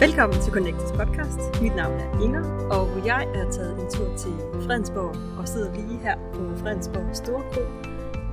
[0.00, 1.62] Velkommen til Connectus podcast.
[1.62, 4.32] Mit navn er Inger, og jeg er taget en tur til
[4.66, 7.60] Fredensborg og sidder lige her på Fredensborg Store Kro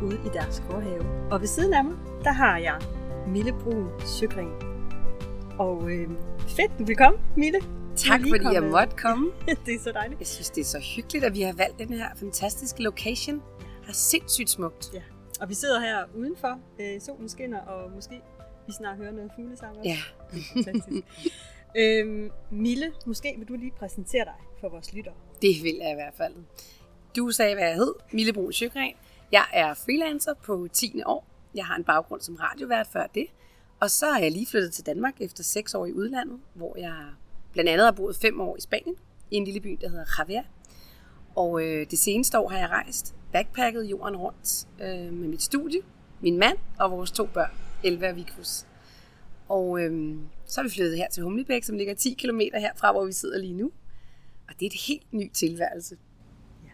[0.05, 1.29] ude i deres gårdhave.
[1.32, 2.82] Og ved siden af mig, der har jeg
[3.27, 4.51] Mille Brun Søgring.
[5.59, 6.09] Og øh,
[6.47, 7.59] fedt, du vil komme, Mille.
[7.95, 8.54] Tak fordi kommet.
[8.54, 9.31] jeg måtte komme.
[9.65, 10.20] det er så dejligt.
[10.20, 13.36] Jeg synes, det er så hyggeligt, at vi har valgt den her fantastiske location.
[13.36, 14.89] Det er sindssygt smukt.
[14.93, 15.01] Ja.
[15.42, 16.59] Og vi sidder her udenfor.
[16.79, 18.21] Øh, solen skinner, og måske
[18.68, 19.89] vi snart hører noget fuglesang også.
[19.89, 19.97] Ja.
[20.31, 21.07] Det er fantastisk.
[21.76, 25.14] øhm, Mille, måske vil du lige præsentere dig for vores lyttere.
[25.42, 26.34] Det vil jeg i hvert fald.
[27.16, 27.93] Du sagde, hvad jeg hed.
[28.12, 28.93] Mille Brun Sjøgren.
[29.32, 31.02] Jeg er freelancer på 10.
[31.06, 31.28] år.
[31.56, 33.28] Jeg har en baggrund som radiovært før det.
[33.80, 37.06] Og så er jeg lige flyttet til Danmark efter 6 år i udlandet, hvor jeg
[37.53, 38.95] blandt andet har boet 5 år i Spanien,
[39.31, 40.44] i en lille by, der hedder Javier.
[41.36, 45.81] Og øh, det seneste år har jeg rejst backpacket jorden rundt øh, med mit studie,
[46.22, 47.52] min mand og vores to børn,
[47.84, 48.67] Elva og Vikus.
[49.50, 53.06] Og øh, så er vi flyttet her til Humlebæk, som ligger 10 km herfra, hvor
[53.06, 53.72] vi sidder lige nu.
[54.48, 55.98] Og det er et helt ny tilværelse.
[56.66, 56.72] Ja.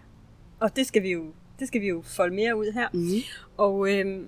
[0.60, 1.26] Og det skal vi jo,
[1.60, 2.90] det skal vi jo folde mere ud her.
[2.94, 3.10] Mm.
[3.58, 4.26] Og øh,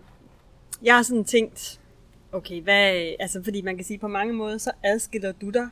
[0.83, 1.81] jeg har sådan tænkt,
[2.31, 5.69] okay, hvad, altså fordi man kan sige, på mange måder, så adskiller du dig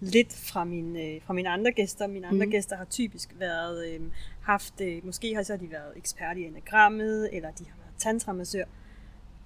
[0.00, 2.06] lidt fra, min, øh, fra mine andre gæster.
[2.06, 2.50] Mine andre mm.
[2.50, 4.00] gæster har typisk været, øh,
[4.42, 8.64] haft, øh, måske har så de været ekspert i enagrammet, eller de har været tantramassør.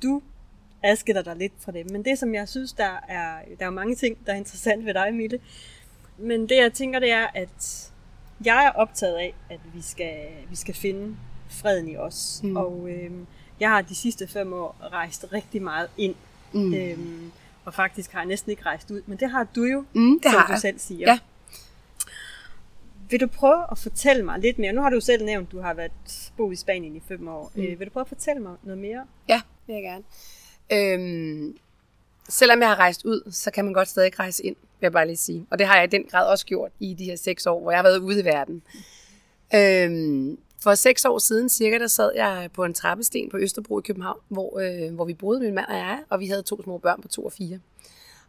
[0.03, 0.23] Du
[0.83, 1.87] adskiller dig lidt fra dem.
[1.91, 4.95] Men det, som jeg synes, der er, der er mange ting, der er interessant ved
[4.95, 5.41] dig, Mille.
[6.19, 7.91] Men det, jeg tænker, det er, at
[8.45, 11.17] jeg er optaget af, at vi skal, vi skal finde
[11.51, 12.41] freden i os.
[12.43, 12.57] Mm.
[12.57, 13.11] Og øh,
[13.61, 16.15] jeg har de sidste fem år rejst rigtig meget ind.
[16.53, 16.75] Mm.
[16.75, 17.33] Øhm,
[17.65, 19.03] og faktisk har jeg næsten ikke rejst ud.
[19.07, 20.61] Men det har du jo, mm, det som har du jeg.
[20.61, 21.11] selv siger.
[21.11, 21.19] Ja.
[23.11, 24.73] Vil du prøve at fortælle mig lidt mere?
[24.73, 25.93] Nu har du selv nævnt, at du har været
[26.37, 27.53] boet i Spanien i fem år.
[27.55, 27.63] Mm.
[27.63, 29.07] Øh, vil du prøve at fortælle mig noget mere?
[29.29, 30.05] Ja, det vil jeg gerne.
[30.73, 31.57] Øhm,
[32.29, 35.07] selvom jeg har rejst ud, så kan man godt stadig rejse ind, vil jeg bare
[35.07, 35.47] lige sige.
[35.51, 37.71] Og det har jeg i den grad også gjort i de her seks år, hvor
[37.71, 38.63] jeg har været ude i verden.
[39.55, 43.83] Øhm, for seks år siden cirka, der sad jeg på en trappesten på Østerbro i
[43.83, 46.79] København, hvor, øh, hvor vi boede, min mand og jeg, og vi havde to små
[46.79, 47.61] børn på to og fire.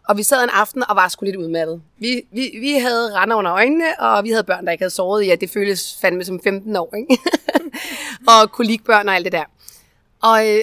[0.07, 1.81] Og vi sad en aften og var sgu lidt udmattet.
[1.97, 5.27] Vi, vi, vi havde render under øjnene, og vi havde børn, der ikke havde sovet
[5.27, 7.17] Ja, det føltes fandme som 15 år, ikke?
[8.31, 9.43] og kolikbørn og alt det der.
[10.21, 10.61] Og, øh,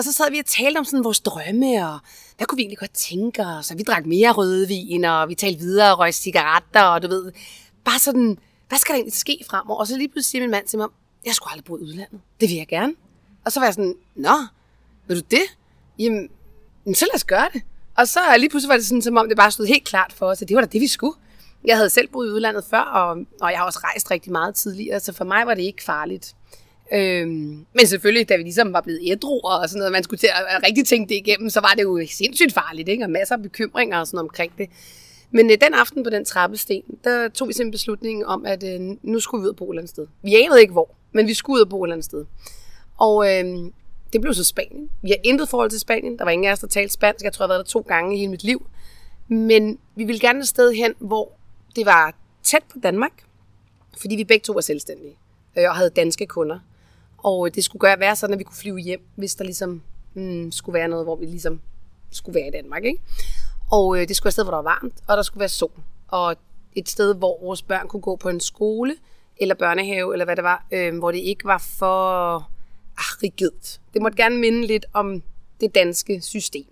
[0.00, 1.98] og så sad vi og talte om sådan vores drømme, og
[2.36, 3.70] hvad kunne vi egentlig godt tænke os?
[3.70, 7.32] Og vi drak mere rødvin, og vi talte videre og røg cigaretter, og du ved,
[7.84, 9.80] bare sådan, hvad skal der egentlig ske fremover?
[9.80, 10.88] Og så lige pludselig siger min mand til mig,
[11.26, 12.20] jeg skulle aldrig bo i udlandet.
[12.40, 12.94] Det vil jeg gerne.
[13.44, 14.36] Og så var jeg sådan, nå,
[15.06, 15.42] vil du det?
[15.98, 16.28] Jamen,
[16.94, 17.62] så lad os gøre det.
[17.96, 20.26] Og så lige pludselig var det sådan, som om det bare stod helt klart for
[20.26, 21.16] os, at det var da det, vi skulle.
[21.64, 24.54] Jeg havde selv boet i udlandet før, og, og jeg har også rejst rigtig meget
[24.54, 26.34] tidligere, så for mig var det ikke farligt.
[26.92, 30.26] Øhm, men selvfølgelig, da vi ligesom var blevet ædru og sådan noget, man skulle til
[30.26, 33.04] at rigtig tænke det igennem, så var det jo sindssygt farligt, ikke?
[33.04, 34.70] og masser af bekymringer og sådan omkring det.
[35.30, 38.80] Men øh, den aften på den trappesten, der tog vi simpelthen beslutningen om, at øh,
[39.02, 40.06] nu skulle vi ud og bo et eller andet sted.
[40.22, 42.24] Vi anede ikke hvor, men vi skulle ud og bo et eller andet sted.
[42.98, 43.44] Og øh,
[44.12, 44.90] det blev så Spanien.
[45.02, 46.18] Vi har intet forhold til Spanien.
[46.18, 47.24] Der var ingen af os, der talte spansk.
[47.24, 48.66] Jeg tror, jeg har været der to gange i hele mit liv.
[49.28, 51.32] Men vi ville gerne et sted hen, hvor
[51.76, 53.12] det var tæt på Danmark,
[54.00, 55.16] fordi vi begge to var selvstændige
[55.58, 56.58] øh, og havde danske kunder.
[57.24, 59.82] Og det skulle gøre, være sådan, at vi kunne flyve hjem, hvis der ligesom
[60.14, 61.60] mm, skulle være noget, hvor vi ligesom
[62.10, 62.84] skulle være i Danmark.
[62.84, 63.00] Ikke?
[63.70, 65.48] Og øh, det skulle være et sted, hvor der var varmt, og der skulle være
[65.48, 65.82] sol.
[66.08, 66.36] Og
[66.72, 68.96] et sted, hvor vores børn kunne gå på en skole,
[69.36, 72.34] eller børnehave, eller hvad det var, øh, hvor det ikke var for
[72.98, 73.80] ah, rigidt.
[73.94, 75.22] Det måtte gerne minde lidt om
[75.60, 76.66] det danske system.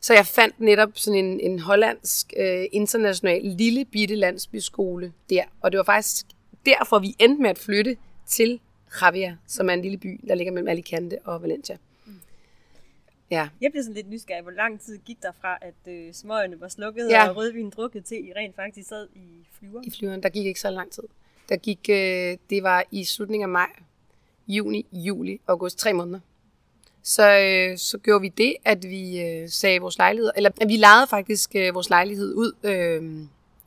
[0.00, 5.42] Så jeg fandt netop sådan en, en hollandsk, øh, international, lille bitte landsbyskole der.
[5.60, 6.26] Og det var faktisk
[6.66, 8.60] derfor, vi endte med at flytte til
[9.02, 11.78] Javier, som er en lille by, der ligger mellem Alicante og Valencia.
[13.30, 13.48] Ja.
[13.60, 16.68] Jeg bliver sådan lidt nysgerrig, hvor lang tid gik der fra, at øh, smøgene var
[16.68, 17.28] slukket Ja.
[17.28, 19.80] og rødvin drukket til, I rent faktisk sad i flyver?
[19.84, 21.02] I flyveren, der gik ikke så lang tid.
[21.48, 23.68] Der gik, øh, det var i slutningen af maj,
[24.48, 26.20] juni, juli, august, tre måneder.
[27.02, 30.76] Så, øh, så gjorde vi det, at vi øh, sagde vores lejlighed, eller at vi
[30.76, 33.26] lejede faktisk øh, vores lejlighed ud øh,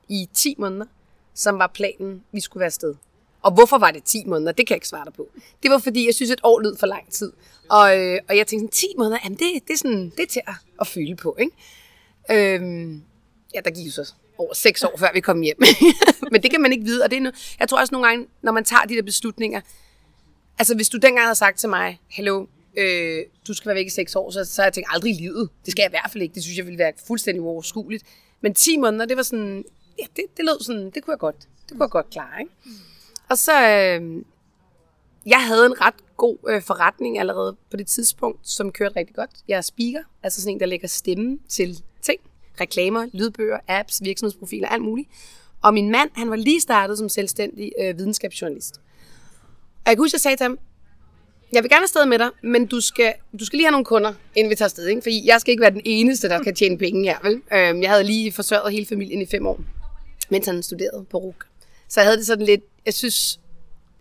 [0.09, 0.85] i 10 måneder,
[1.33, 2.95] som var planen, vi skulle være afsted.
[3.43, 4.51] Og hvorfor var det 10 måneder?
[4.51, 5.29] Det kan jeg ikke svare dig på.
[5.63, 7.31] Det var fordi, jeg synes, et år lød for lang tid.
[7.69, 10.27] Og, øh, og jeg tænkte sådan, 10 måneder, jamen det, det, er, sådan, det er
[10.27, 12.55] til at, at fylde på, ikke?
[12.55, 13.03] Øhm,
[13.55, 15.57] ja, der gik jo så over 6 år, før vi kom hjem.
[16.31, 18.27] Men det kan man ikke vide, og det er noget, jeg tror også nogle gange,
[18.41, 19.61] når man tager de der beslutninger,
[20.59, 22.45] altså hvis du dengang havde sagt til mig, hallo,
[22.77, 25.21] øh, du skal være væk i 6 år, så, så har jeg tænkt, aldrig i
[25.21, 25.49] livet.
[25.65, 26.35] Det skal jeg i hvert fald ikke.
[26.35, 28.03] Det synes jeg ville være fuldstændig uoverskueligt.
[28.41, 29.63] Men 10 måneder, det var sådan,
[29.99, 32.51] ja, det, det lød sådan, det kunne jeg godt, det kunne jeg godt klare, ikke?
[33.29, 34.23] Og så, øh,
[35.25, 39.29] jeg havde en ret god øh, forretning allerede på det tidspunkt, som kørte rigtig godt.
[39.47, 42.19] Jeg er speaker, altså sådan en, der lægger stemme til ting.
[42.61, 45.09] reklamer, lydbøger, apps, virksomhedsprofiler, alt muligt.
[45.61, 48.75] Og min mand, han var lige startet som selvstændig øh, videnskabsjournalist.
[48.75, 50.59] Og jeg kan huske, jeg sagde til ham,
[51.53, 54.13] jeg vil gerne afsted med dig, men du skal, du skal lige have nogle kunder,
[54.35, 54.87] inden vi tager afsted.
[54.87, 55.01] Ikke?
[55.01, 57.17] Fordi jeg skal ikke være den eneste, der kan tjene penge her.
[57.23, 57.41] Vel?
[57.53, 59.59] Øhm, jeg havde lige forsørget hele familien i fem år,
[60.29, 61.45] mens han studerede på RUK.
[61.87, 63.39] Så jeg havde det sådan lidt, jeg synes,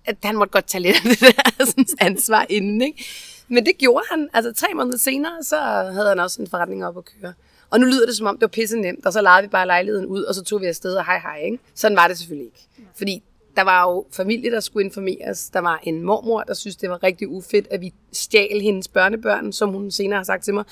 [0.05, 2.83] at han måtte godt tage lidt af det der sådan, ansvar inden.
[2.83, 3.05] Ikke?
[3.49, 4.29] Men det gjorde han.
[4.33, 5.57] Altså tre måneder senere, så
[5.93, 7.33] havde han også en forretning op at køre.
[7.71, 9.67] Og nu lyder det som om, det var pisse nemt, og så lejede vi bare
[9.67, 11.39] lejligheden ud, og så tog vi afsted, og hej hej.
[11.45, 11.59] Ikke?
[11.75, 12.69] Sådan var det selvfølgelig ikke.
[12.97, 13.23] Fordi
[13.57, 15.51] der var jo familie, der skulle informeres.
[15.51, 19.53] Der var en mormor, der synes det var rigtig ufedt, at vi stjal hendes børnebørn,
[19.53, 20.65] som hun senere har sagt til mig,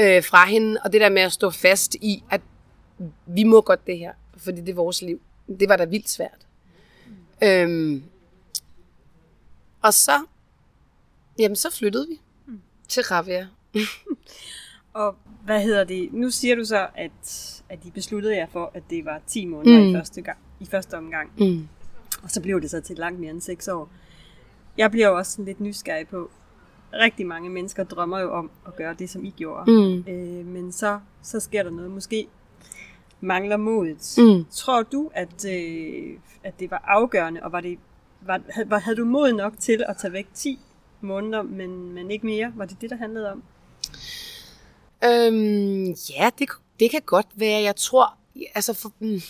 [0.00, 0.80] øh, fra hende.
[0.84, 2.40] Og det der med at stå fast i, at
[3.26, 5.20] vi må godt det her, fordi det er vores liv.
[5.60, 6.45] Det var da vildt svært.
[7.42, 8.02] Øhm,
[9.82, 10.24] og så,
[11.38, 12.60] jamen så flyttede vi mm.
[12.88, 13.48] til Ravia.
[14.92, 16.12] og hvad hedder det?
[16.12, 19.82] Nu siger du så, at, at I besluttede jer for, at det var 10 måneder
[19.82, 19.90] mm.
[19.90, 21.30] i, første gang, i første omgang.
[21.38, 21.68] Mm.
[22.22, 23.90] Og så blev det så til langt mere end 6 år.
[24.78, 26.30] Jeg bliver jo også sådan lidt nysgerrig på,
[26.92, 29.70] rigtig mange mennesker drømmer jo om at gøre det, som I gjorde.
[29.70, 30.12] Mm.
[30.12, 31.90] Øh, men så, så sker der noget.
[31.90, 32.26] Måske
[33.26, 34.14] mangler modet.
[34.18, 34.44] Mm.
[34.50, 37.78] Tror du, at, øh, at det var afgørende, og var det,
[38.20, 40.58] var, havde, havde du mod nok til at tage væk 10
[41.00, 42.52] måneder, men, men ikke mere?
[42.56, 43.42] Var det det, der handlede om?
[45.04, 46.48] Øhm, ja, det,
[46.80, 47.62] det kan godt være.
[47.62, 48.14] Jeg tror,
[48.54, 49.20] altså for, mm,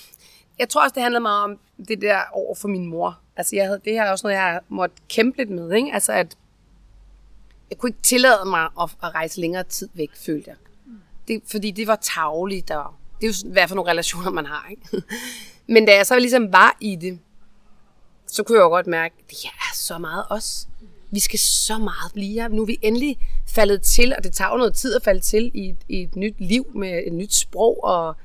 [0.58, 1.58] jeg tror også, det handler meget om
[1.88, 3.19] det der over for min mor.
[3.37, 5.72] Altså, jeg havde, det her er også noget, jeg måtte kæmpe lidt med.
[5.72, 5.92] Ikke?
[5.92, 6.37] Altså, at
[7.70, 10.56] jeg kunne ikke tillade mig at, at rejse længere tid væk, følte jeg.
[11.28, 12.69] Det, fordi det var tavligt.
[12.69, 14.66] Der, det er jo hvad for nogle relationer, man har.
[14.70, 15.06] Ikke?
[15.74, 17.18] Men da jeg så ligesom var i det,
[18.26, 20.68] så kunne jeg jo godt mærke, at det er så meget os.
[21.10, 22.48] Vi skal så meget blive her.
[22.48, 23.18] Nu er vi endelig
[23.48, 26.16] faldet til, og det tager jo noget tid at falde til i et, i et
[26.16, 28.16] nyt liv med et nyt sprog og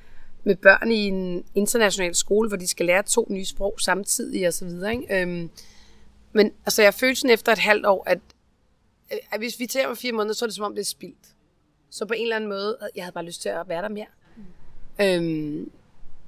[0.44, 4.54] med børn i en international skole, hvor de skal lære to nye sprog samtidig og
[4.54, 4.92] så videre.
[4.92, 5.22] Ikke?
[5.22, 5.50] Øhm,
[6.34, 8.20] men altså, jeg følte sådan efter et halvt år, at,
[9.32, 11.28] at hvis vi tager om fire måneder, så er det som om, det er spildt.
[11.90, 14.06] Så på en eller anden måde, jeg havde bare lyst til at være der mere.
[15.00, 15.06] Mm.
[15.06, 15.72] Øhm,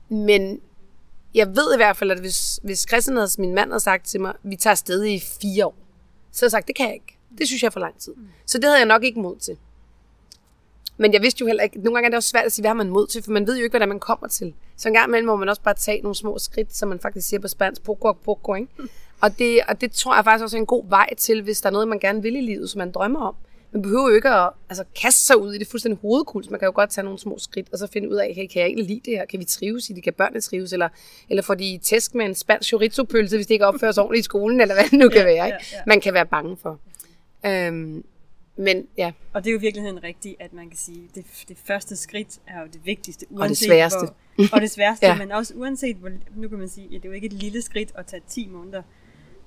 [0.09, 0.61] men
[1.33, 4.21] jeg ved i hvert fald, at hvis, hvis Christian havde, min mand havde sagt til
[4.21, 5.75] mig, vi tager afsted i fire år,
[6.31, 7.17] så havde jeg sagt, det kan jeg ikke.
[7.37, 8.13] Det synes jeg er for lang tid.
[8.13, 8.27] Mm.
[8.45, 9.57] Så det havde jeg nok ikke mod til.
[10.97, 12.69] Men jeg vidste jo heller ikke, nogle gange er det også svært at sige, hvad
[12.69, 14.53] har man mod til, for man ved jo ikke, hvad man kommer til.
[14.77, 17.27] Så en gang imellem må man også bare tage nogle små skridt, som man faktisk
[17.27, 18.67] siger på spansk, poco poco, ikke?
[19.21, 21.67] Og det, og det tror jeg faktisk også er en god vej til, hvis der
[21.67, 23.35] er noget, man gerne vil i livet, som man drømmer om.
[23.73, 26.51] Man behøver jo ikke at altså, kaste sig ud i det fuldstændig hovedkult.
[26.51, 28.59] Man kan jo godt tage nogle små skridt, og så finde ud af, hey, kan
[28.61, 29.25] jeg egentlig lide det her?
[29.25, 30.03] Kan vi trives i det?
[30.03, 30.73] Kan børnene trives?
[30.73, 30.89] Eller,
[31.29, 34.23] eller får de tæsk med en spansk chorizo-pølse, hvis de ikke opfører sig ordentligt i
[34.23, 35.45] skolen, eller hvad det nu kan ja, være.
[35.45, 35.57] Ikke?
[35.71, 35.81] Ja, ja.
[35.87, 36.79] Man kan være bange for.
[37.45, 38.03] Øhm,
[38.55, 39.11] men ja.
[39.33, 42.39] Og det er jo i virkeligheden rigtigt, at man kan sige, det, det første skridt
[42.47, 43.25] er jo det vigtigste.
[43.29, 44.13] Uanset og det sværeste.
[44.35, 45.17] Hvor, og det sværeste, ja.
[45.17, 47.61] men også uanset, hvor, nu kan man sige, at det er jo ikke et lille
[47.61, 48.81] skridt at tage 10 måneder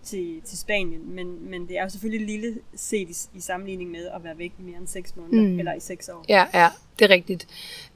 [0.06, 4.06] til, til Spanien, men, men det er jo selvfølgelig lille set i, i sammenligning med
[4.06, 5.58] at være væk i mere end 6 måneder, mm.
[5.58, 6.25] eller i 6 år.
[6.29, 6.69] Ja, ja,
[6.99, 7.49] det er rigtigt.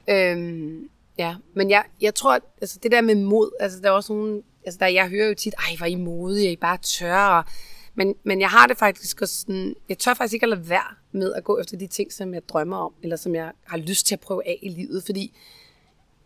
[0.08, 3.92] Øhm, ja, men jeg, jeg tror, at altså, det der med mod, altså der er
[3.92, 7.26] også nogle, altså der, jeg hører jo tit, ej, hvor I modige, I bare tør,
[7.26, 7.44] og
[7.94, 10.94] men, men jeg har det faktisk også sådan, jeg tør faktisk ikke at lade være
[11.12, 14.06] med at gå efter de ting, som jeg drømmer om, eller som jeg har lyst
[14.06, 15.32] til at prøve af i livet, fordi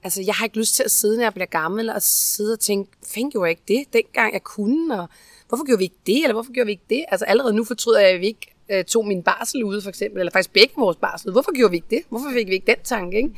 [0.04, 2.60] altså, jeg har ikke lyst til at sidde, når jeg bliver gammel, og sidde og
[2.60, 2.90] tænke,
[3.30, 5.08] gjorde jeg ikke det, dengang jeg kunne, og
[5.54, 7.04] hvorfor gjorde vi ikke det, eller hvorfor gjorde vi ikke det?
[7.08, 10.20] Altså allerede nu fortryder jeg, at vi ikke øh, tog min barsel ude, for eksempel,
[10.20, 12.02] eller faktisk begge vores barsel Hvorfor gjorde vi ikke det?
[12.08, 13.30] Hvorfor fik vi ikke den tanke, ikke?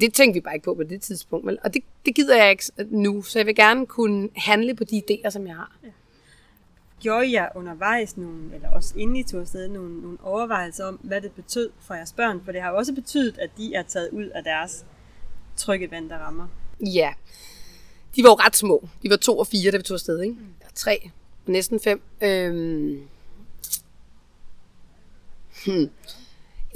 [0.00, 1.58] Det tænkte vi bare ikke på på det tidspunkt, vel?
[1.64, 5.02] og det, det gider jeg ikke nu, så jeg vil gerne kunne handle på de
[5.10, 5.78] idéer, som jeg har.
[5.84, 5.88] Ja
[7.02, 11.20] gjorde jeg undervejs nogle, eller også inden I tog afsted, nogle, nogle overvejelser om, hvad
[11.20, 12.40] det betød for jeres børn?
[12.44, 14.84] For det har jo også betydet, at de er taget ud af deres
[15.56, 16.48] trygge vand, der rammer.
[16.80, 17.12] Ja,
[18.16, 18.88] de var jo ret små.
[19.02, 20.34] De var to og fire, da vi tog afsted, ikke?
[20.34, 20.46] Mm.
[20.74, 21.10] Tre,
[21.46, 22.02] næsten fem.
[22.20, 23.00] Øhm...
[25.66, 25.90] Hmm.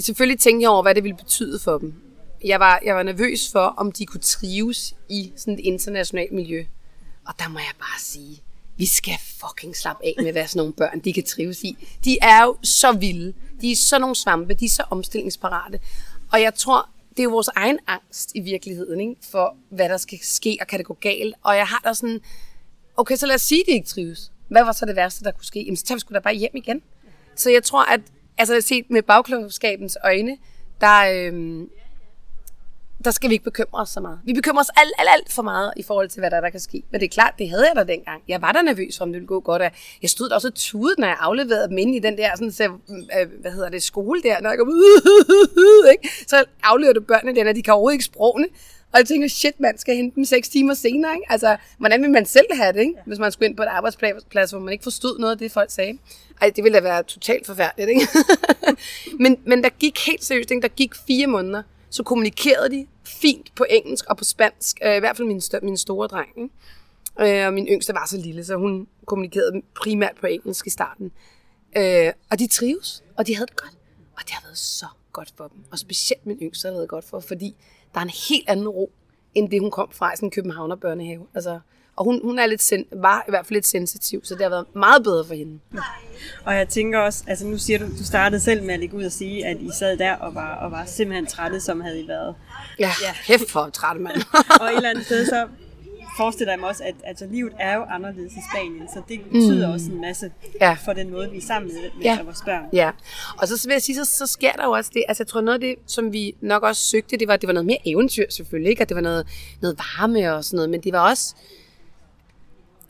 [0.01, 1.95] Selvfølgelig tænkte jeg over, hvad det ville betyde for dem.
[2.45, 6.65] Jeg var, jeg var nervøs for, om de kunne trives i sådan et internationalt miljø.
[7.27, 8.43] Og der må jeg bare sige,
[8.77, 11.87] vi skal fucking slappe af med, hvad sådan nogle børn de kan trives i.
[12.05, 13.35] De er jo så vilde.
[13.61, 14.55] De er så nogle svampe.
[14.55, 15.81] De er så omstillingsparate.
[16.33, 19.15] Og jeg tror, det er jo vores egen angst i virkeligheden, ikke?
[19.31, 21.35] for hvad der skal ske, og kan det gå galt.
[21.43, 22.21] Og jeg har da sådan,
[22.97, 24.33] okay, så lad os sige, at de ikke trives.
[24.49, 25.63] Hvad var så det værste, der kunne ske?
[25.63, 26.83] Jamen, så tager vi sgu da bare hjem igen.
[27.37, 28.01] Så jeg tror, at
[28.39, 30.37] altså set med bagklogskabens øjne,
[30.81, 31.69] der, øhm,
[33.05, 34.21] der skal vi ikke bekymre os så meget.
[34.25, 36.61] Vi bekymrer os alt, alt, alt for meget i forhold til, hvad der, der kan
[36.61, 36.83] ske.
[36.91, 38.23] Men det er klart, det havde jeg da dengang.
[38.29, 39.63] Jeg var da nervøs for, om det ville gå godt.
[40.03, 42.65] Jeg stod der også tudet, når jeg afleverede dem ind i den der, sådan, så,
[42.65, 44.69] øh, hvad hedder det, skole der, når jeg kom
[45.93, 46.09] ikke?
[46.27, 48.47] så afleverer du børnene der, når de kan overhovedet ikke sprogene.
[48.97, 51.15] Og jeg tænker, shit, man skal hente dem seks timer senere.
[51.15, 51.33] Ikke?
[51.33, 52.95] Altså, hvordan vil man selv have det, ikke?
[53.07, 55.71] hvis man skulle ind på et arbejdsplads, hvor man ikke forstod noget af det, folk
[55.71, 55.99] sagde?
[56.41, 58.09] Ej, det ville da være totalt forfærdeligt, ikke?
[59.23, 60.63] men, men der gik helt seriøst, ikke?
[60.63, 64.79] der gik fire måneder, så kommunikerede de fint på engelsk og på spansk.
[64.85, 66.31] Øh, I hvert fald min, st- min store dreng.
[66.37, 67.41] Ikke?
[67.41, 71.13] Øh, og min yngste var så lille, så hun kommunikerede primært på engelsk i starten.
[71.77, 73.75] Øh, og de trives, og de havde det godt.
[74.17, 75.59] Og det har været så godt for dem.
[75.71, 77.57] Og specielt min yngste har været godt for, fordi
[77.95, 78.91] der er en helt anden ro,
[79.35, 81.27] end det hun kom fra i sådan en Københavner børnehave.
[81.35, 81.61] Altså,
[81.97, 84.51] og hun, hun er lidt sen, var i hvert fald lidt sensitiv, så det har
[84.51, 85.59] været meget bedre for hende.
[85.75, 85.79] Ja.
[86.45, 89.05] Og jeg tænker også, altså nu siger du, du startede selv med at lægge ud
[89.05, 92.09] og sige, at I sad der og var, og var simpelthen trætte, som havde I
[92.09, 92.35] været.
[92.79, 93.13] Ja, ja.
[93.27, 94.17] hæft for trætte mand.
[94.61, 95.49] og et eller andet sted, så
[96.17, 99.67] forestiller jeg mig også, at altså, livet er jo anderledes i Spanien, så det betyder
[99.69, 99.75] mm.
[99.75, 100.31] også en masse
[100.61, 100.77] ja.
[100.85, 102.23] for den måde, vi er sammen med, med ja.
[102.23, 102.65] vores børn.
[102.73, 102.91] Ja,
[103.39, 105.41] og så vil jeg sige, så, så sker der jo også det, altså jeg tror
[105.41, 108.25] noget af det, som vi nok også søgte, det var, det var noget mere eventyr
[108.31, 108.83] selvfølgelig, ikke?
[108.83, 109.27] og det var noget,
[109.63, 111.35] noget varme og sådan noget, men det var også,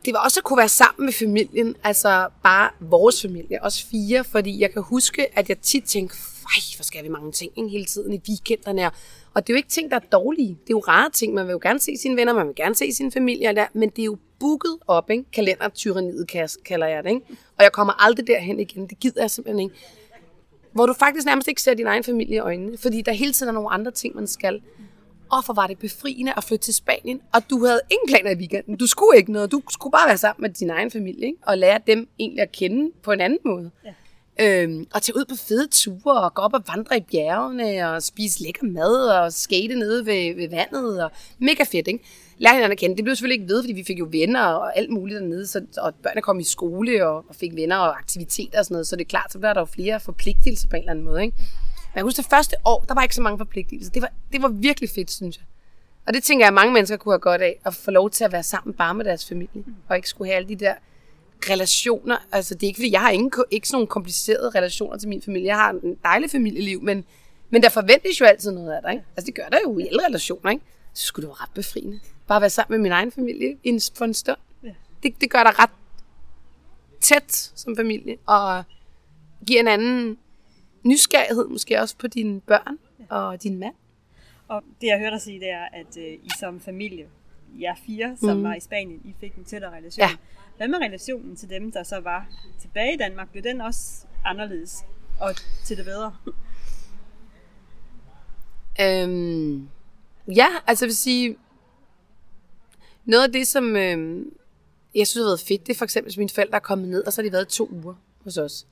[0.06, 4.24] det var også at kunne være sammen med familien, altså bare vores familie, også fire,
[4.24, 7.68] fordi jeg kan huske, at jeg tit tænkte, ej, hvor skal vi mange ting ikke?
[7.68, 8.90] hele tiden i weekenderne.
[9.34, 10.48] Og det er jo ikke ting, der er dårlige.
[10.48, 11.34] Det er jo rare ting.
[11.34, 13.88] Man vil jo gerne se sine venner, man vil gerne se sin familie, der, men
[13.88, 15.24] det er jo booket op, ikke?
[15.32, 16.26] Kalendertyraniet
[16.64, 17.10] kalder jeg det.
[17.10, 17.22] Ikke?
[17.58, 18.86] Og jeg kommer aldrig derhen igen.
[18.86, 19.74] Det gider jeg simpelthen ikke.
[20.72, 23.48] Hvor du faktisk nærmest ikke ser din egen familie i øjnene, fordi der hele tiden
[23.48, 24.62] er nogle andre ting, man skal.
[25.32, 28.38] Og for var det befriende at flytte til Spanien, og du havde ingen planer i
[28.38, 28.76] weekenden.
[28.76, 29.52] Du skulle ikke noget.
[29.52, 31.38] Du skulle bare være sammen med din egen familie, ikke?
[31.46, 33.70] og lære dem egentlig at kende på en anden måde.
[33.84, 33.92] Ja.
[34.40, 38.02] Øhm, og tage ud på fede ture, og gå op og vandre i bjergene, og
[38.02, 42.04] spise lækker mad, og skate nede ved, ved vandet, og mega fedt, ikke?
[42.38, 42.96] Lære hinanden at kende.
[42.96, 45.60] Det blev selvfølgelig ikke ved, fordi vi fik jo venner og alt muligt dernede, så,
[45.78, 48.96] og børnene kom i skole og, og fik venner og aktiviteter og sådan noget, så
[48.96, 51.36] det er klart, så bliver der jo flere forpligtelser på en eller anden måde, ikke?
[51.96, 53.92] Jeg husker det første år, der var ikke så mange forpligtelser.
[53.92, 55.44] Det var, det var virkelig fedt, synes jeg.
[56.06, 58.24] Og det tænker jeg, at mange mennesker kunne have godt af, at få lov til
[58.24, 60.74] at være sammen bare med deres familie, og ikke skulle have alle de der
[61.50, 62.16] relationer.
[62.32, 65.22] Altså, det er ikke, fordi jeg har ingen, ikke sådan nogle komplicerede relationer til min
[65.22, 65.46] familie.
[65.46, 67.04] Jeg har en dejlig familieliv, men,
[67.50, 68.92] men der forventes jo altid noget af dig.
[68.92, 69.04] Ikke?
[69.16, 70.50] Altså, det gør der jo i alle relationer.
[70.50, 70.64] Ikke?
[70.94, 72.00] Så skulle det være ret befriende.
[72.26, 73.56] Bare være sammen med min egen familie
[73.94, 74.38] for en stund.
[74.62, 74.72] Ja.
[75.02, 75.70] Det, det gør dig ret
[77.00, 78.64] tæt som familie, og
[79.46, 80.18] giver en anden
[80.86, 82.78] nysgerrighed måske også på dine børn
[83.10, 83.74] og din mand.
[84.48, 87.06] Og det jeg hørte dig sige, det er, at øh, I som familie,
[87.60, 88.42] jer fire, som mm.
[88.42, 90.02] var i Spanien, I fik en tættere relation.
[90.02, 90.10] Ja.
[90.56, 92.28] Hvad med relationen til dem, der så var
[92.60, 93.30] tilbage i Danmark?
[93.30, 94.84] Blev den også anderledes
[95.20, 96.16] og til det bedre?
[98.80, 99.68] Øhm,
[100.36, 101.36] ja, altså jeg vil sige,
[103.04, 104.32] noget af det, som øhm,
[104.94, 107.04] jeg synes har været fedt, det er for eksempel, hvis mine forældre er kommet ned,
[107.04, 108.66] og så har de været to uger hos os.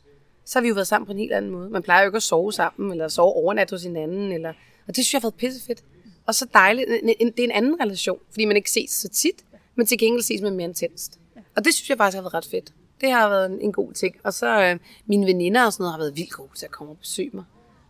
[0.44, 1.70] Så har vi jo været sammen på en helt anden måde.
[1.70, 4.48] Man plejer jo ikke at sove sammen, eller sove overnat hos hinanden, eller,
[4.88, 5.84] og det synes jeg har været pissefedt.
[6.26, 6.88] Og så dejligt.
[7.18, 10.42] Det er en anden relation, fordi man ikke ses så tit, men til gengæld ses
[10.42, 11.18] man mere intenst.
[11.56, 12.72] Og det synes jeg faktisk har været ret fedt.
[13.00, 14.16] Det har været en, en god ting.
[14.22, 16.92] Og så øh, mine veninder og sådan noget har været vildt gode til at komme
[16.92, 17.44] og besøge mig.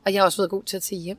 [0.05, 1.19] Og jeg har også været god til at tage hjem.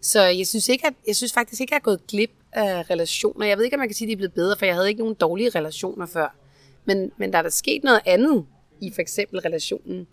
[0.00, 2.90] Så jeg synes, ikke, at, jeg synes faktisk ikke, at jeg er gået glip af
[2.90, 3.46] relationer.
[3.46, 4.88] Jeg ved ikke, om man kan sige, at de er blevet bedre, for jeg havde
[4.88, 6.36] ikke nogen dårlige relationer før.
[6.84, 8.46] Men, men der er der sket noget andet
[8.80, 10.06] i for eksempel relationen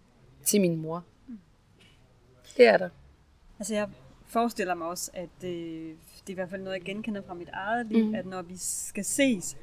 [0.49, 1.03] til min mor.
[2.57, 2.89] Det er der.
[3.59, 3.87] Altså jeg
[4.25, 5.49] forestiller mig også, at øh,
[6.21, 8.15] det er i hvert fald noget, jeg genkender fra mit eget liv, mm.
[8.15, 9.57] at når vi skal ses,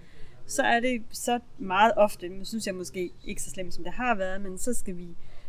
[0.47, 3.93] så er det så meget ofte, men synes jeg måske ikke så slemt, som det
[3.93, 5.09] har været, men så skal vi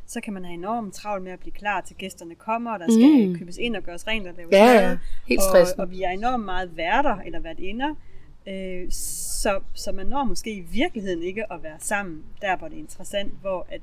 [0.10, 2.86] så kan man have enormt travlt med at blive klar til gæsterne kommer, og der
[2.86, 3.38] skal mm.
[3.40, 4.98] købes ind og gøres rent og laves ja, ja.
[5.28, 7.96] Helt og, og vi er enormt meget værter eller værtinder,
[8.48, 12.76] øh, så, så man når måske i virkeligheden ikke at være sammen, der hvor det
[12.76, 13.82] er interessant, hvor at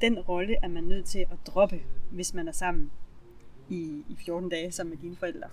[0.00, 2.90] den rolle er man nødt til at droppe, hvis man er sammen
[3.68, 5.48] i, i 14 dage sammen med dine forældre.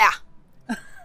[0.00, 0.08] Ja,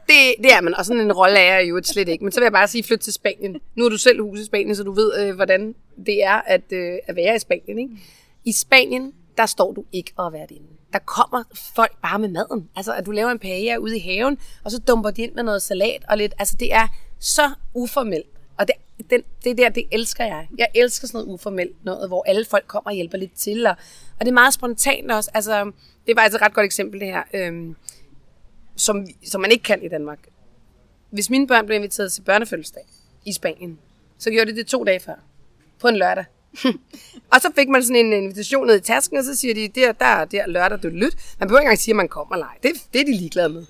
[0.08, 2.24] det, det er man, og sådan en rolle er jeg jo slet ikke.
[2.24, 3.58] Men så vil jeg bare sige, flyt til Spanien.
[3.76, 5.76] Nu er du selv hus i Spanien, så du ved, øh, hvordan
[6.06, 7.80] det er at, øh, at være i Spanien.
[7.80, 7.96] Ikke?
[8.46, 10.68] I Spanien, der står du ikke og være inde.
[10.94, 11.44] Der kommer
[11.76, 12.70] folk bare med maden.
[12.76, 15.44] Altså, at du laver en paella ude i haven, og så dumper de ind med
[15.44, 16.34] noget salat og lidt.
[16.40, 16.88] Altså, det er
[17.20, 18.26] så uformelt.
[18.58, 18.76] Og det,
[19.10, 20.48] den, det der, det elsker jeg.
[20.58, 23.68] Jeg elsker sådan noget uformelt noget, hvor alle folk kommer og hjælper lidt til.
[23.68, 23.76] Og,
[24.20, 25.32] og det er meget spontant også.
[25.34, 25.72] Altså,
[26.08, 27.24] det var altså et ret godt eksempel, det her.
[27.34, 27.76] Øhm,
[28.76, 30.20] som, som man ikke kan i Danmark.
[31.10, 32.84] Hvis mine børn blev inviteret til børnefødselsdag
[33.26, 33.80] i Spanien,
[34.18, 35.16] så gjorde de det to dage før.
[35.80, 36.26] På en lørdag.
[37.34, 39.92] og så fik man sådan en invitation ned i tasken, og så siger de, der,
[39.92, 41.18] der, der lørdag, du lyt.
[41.40, 43.66] Man behøver ikke engang sige, at man kommer eller Det, det er de ligeglade med.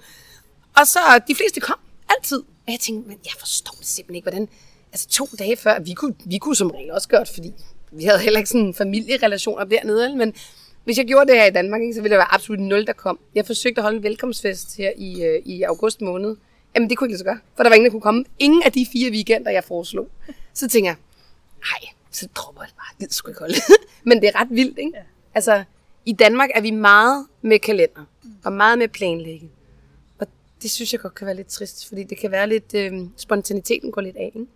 [0.77, 2.37] Og så, de fleste kom altid.
[2.39, 4.49] Og jeg tænkte, men jeg forstår simpelthen ikke, hvordan...
[4.93, 7.53] Altså to dage før, vi kunne, vi kunne som regel også godt, fordi
[7.91, 10.33] vi havde heller ikke sådan familierelationer dernede, men
[10.83, 12.93] hvis jeg gjorde det her i Danmark, ikke, så ville der være absolut nul, der
[12.93, 13.19] kom.
[13.35, 16.35] Jeg forsøgte at holde en velkomstfest her i, øh, i august måned.
[16.75, 18.25] Jamen, det kunne ikke lade sig gøre, for der var ingen, der kunne komme.
[18.39, 20.07] Ingen af de fire weekender, jeg foreslog.
[20.53, 20.97] Så tænker jeg,
[21.59, 23.05] nej, så dropper jeg bare.
[23.05, 23.55] Det skulle ikke holde.
[24.09, 24.91] Men det er ret vildt, ikke?
[24.95, 25.03] Ja.
[25.33, 25.63] Altså,
[26.05, 28.05] i Danmark er vi meget med kalender,
[28.43, 29.49] og meget med planlægge.
[30.19, 30.27] Og
[30.61, 33.91] det synes jeg godt kan være lidt trist, fordi det kan være lidt, øh, spontaniteten
[33.91, 34.47] går lidt af, ikke?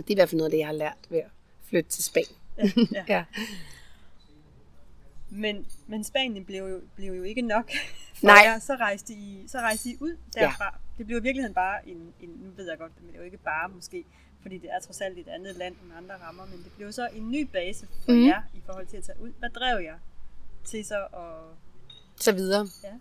[0.00, 1.30] Og det er i hvert fald noget af det, jeg har lært ved at
[1.64, 2.36] flytte til Spanien.
[2.58, 3.04] Ja, ja.
[3.14, 3.24] ja.
[5.30, 7.70] Men, men Spanien blev jo, blev jo ikke nok
[8.20, 8.42] for Nej.
[8.44, 8.58] jer.
[8.58, 10.64] Så rejste, I, så rejste I ud derfra.
[10.64, 10.98] Ja.
[10.98, 13.24] Det blev i virkeligheden bare en, en, nu ved jeg godt, men det er jo
[13.24, 14.04] ikke bare måske,
[14.42, 17.08] fordi det er trods alt et andet land med andre rammer, men det blev så
[17.14, 18.26] en ny base for mm.
[18.26, 19.32] jer i forhold til at tage ud.
[19.38, 19.98] Hvad drev jer
[20.64, 21.56] til så at...
[22.16, 22.68] Så videre.
[22.84, 22.92] Ja.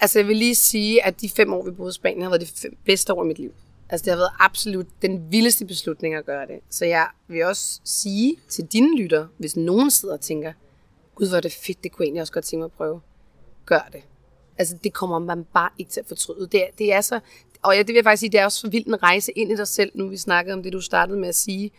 [0.00, 2.40] Altså jeg vil lige sige, at de fem år, vi boede i Spanien, har været
[2.40, 3.54] de fem bedste år i mit liv.
[3.90, 6.60] Altså det har været absolut den vildeste beslutning at gøre det.
[6.70, 10.52] Så jeg vil også sige til dine lytter, hvis nogen sidder og tænker,
[11.14, 13.00] gud hvor er det fedt, det kunne jeg egentlig også godt tænke mig at prøve.
[13.66, 14.02] Gør det.
[14.58, 16.48] Altså det kommer man bare ikke til at fortryde.
[16.52, 17.20] Det er, det er så,
[17.62, 19.52] og ja, det vil jeg faktisk sige, det er også for vildt en rejse ind
[19.52, 21.70] i dig selv, nu vi snakkede om det, du startede med at sige.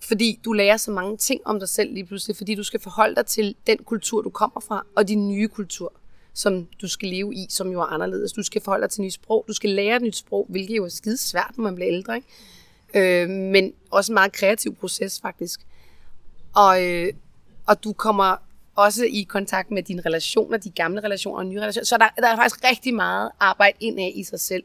[0.00, 3.14] Fordi du lærer så mange ting om dig selv lige pludselig, fordi du skal forholde
[3.14, 5.92] dig til den kultur, du kommer fra, og din nye kultur,
[6.36, 8.32] som du skal leve i, som jo er anderledes.
[8.32, 10.84] Du skal forholde dig til nye sprog, du skal lære et nyt sprog, hvilket jo
[10.84, 12.16] er skide svært, når man bliver ældre.
[12.16, 13.22] Ikke?
[13.22, 15.60] Øh, men også en meget kreativ proces, faktisk.
[16.54, 17.12] Og, øh,
[17.66, 18.36] og du kommer
[18.74, 21.84] også i kontakt med dine relationer, de gamle relationer og nye relationer.
[21.84, 24.64] Så der, der er faktisk rigtig meget arbejde indad i sig selv.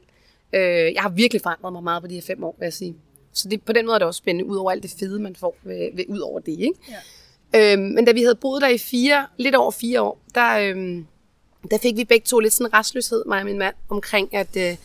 [0.53, 2.95] Øh, jeg har virkelig forandret mig meget på de her fem år, vil jeg sige.
[3.33, 5.35] Så det, på den måde er det også spændende, ud over alt det fede, man
[5.35, 6.59] får ved, ved, ud over det.
[6.59, 6.73] Ikke?
[7.53, 7.73] Ja.
[7.73, 11.07] Øhm, men da vi havde boet der i fire, lidt over fire år, der, øhm,
[11.71, 14.77] der fik vi begge to lidt sådan restløshed, mig og min mand, omkring at øh,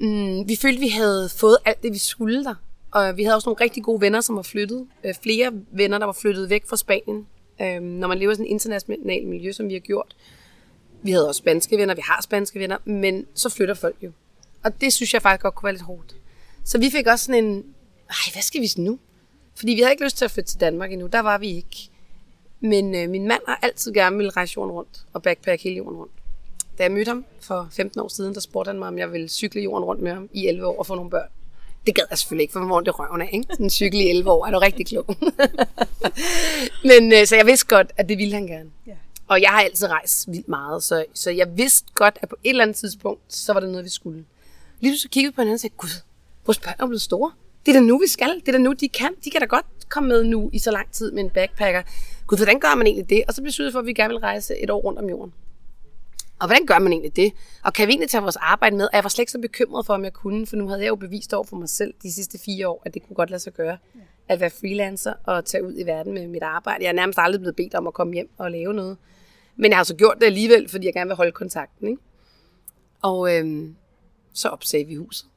[0.00, 2.54] mm, vi følte, vi havde fået alt det, vi skulle der.
[2.90, 4.86] Og vi havde også nogle rigtig gode venner, som var flyttet.
[5.04, 7.26] Øh, flere venner, der var flyttet væk fra Spanien.
[7.60, 10.16] Øh, når man lever i sådan et internationalt miljø, som vi har gjort.
[11.02, 14.12] Vi havde også spanske venner, vi har spanske venner, men så flytter folk jo.
[14.64, 16.16] Og det synes jeg faktisk godt kunne være lidt hårdt.
[16.64, 17.64] Så vi fik også sådan en,
[18.08, 18.98] ej, hvad skal vi nu?
[19.54, 21.90] Fordi vi havde ikke lyst til at flytte til Danmark endnu, der var vi ikke.
[22.60, 25.98] Men øh, min mand har altid gerne ville rejse jorden rundt og backpack hele jorden
[25.98, 26.12] rundt.
[26.78, 29.28] Da jeg mødte ham for 15 år siden, der spurgte han mig, om jeg ville
[29.28, 31.28] cykle jorden rundt med ham i 11 år og få nogle børn.
[31.86, 33.46] Det gad jeg selvfølgelig ikke, for man det røven af, ikke?
[33.50, 35.06] Sådan en cykel i 11 år, er du rigtig klog.
[36.90, 38.70] Men øh, så jeg vidste godt, at det ville han gerne.
[38.86, 38.92] Ja.
[39.28, 42.50] Og jeg har altid rejst vildt meget, så, så jeg vidste godt, at på et
[42.50, 44.24] eller andet tidspunkt, så var det noget, vi skulle.
[44.80, 46.02] Lige så kiggede på hinanden og sagde, gud,
[46.46, 47.32] vores børn er blevet store.
[47.66, 48.40] Det er da nu, vi skal.
[48.40, 49.10] Det er da nu, de kan.
[49.24, 51.82] De kan da godt komme med nu i så lang tid med en backpacker.
[52.30, 53.22] Gud, hvordan gør man egentlig det?
[53.28, 55.34] Og så besluttede for, at vi gerne vil rejse et år rundt om jorden.
[56.40, 57.32] Og hvordan gør man egentlig det?
[57.64, 58.84] Og kan vi egentlig tage vores arbejde med?
[58.84, 60.88] Og jeg var slet ikke så bekymret for, om jeg kunne, for nu havde jeg
[60.88, 63.40] jo bevist over for mig selv de sidste fire år, at det kunne godt lade
[63.42, 63.78] sig gøre.
[64.28, 66.84] At være freelancer og tage ud i verden med mit arbejde.
[66.84, 68.96] Jeg er nærmest aldrig blevet bedt om at komme hjem og lave noget.
[69.56, 71.88] Men jeg har så gjort det alligevel, fordi jeg gerne vil holde kontakten.
[71.88, 72.02] Ikke?
[73.02, 73.76] Og øhm,
[74.32, 75.28] så opsagde vi huset.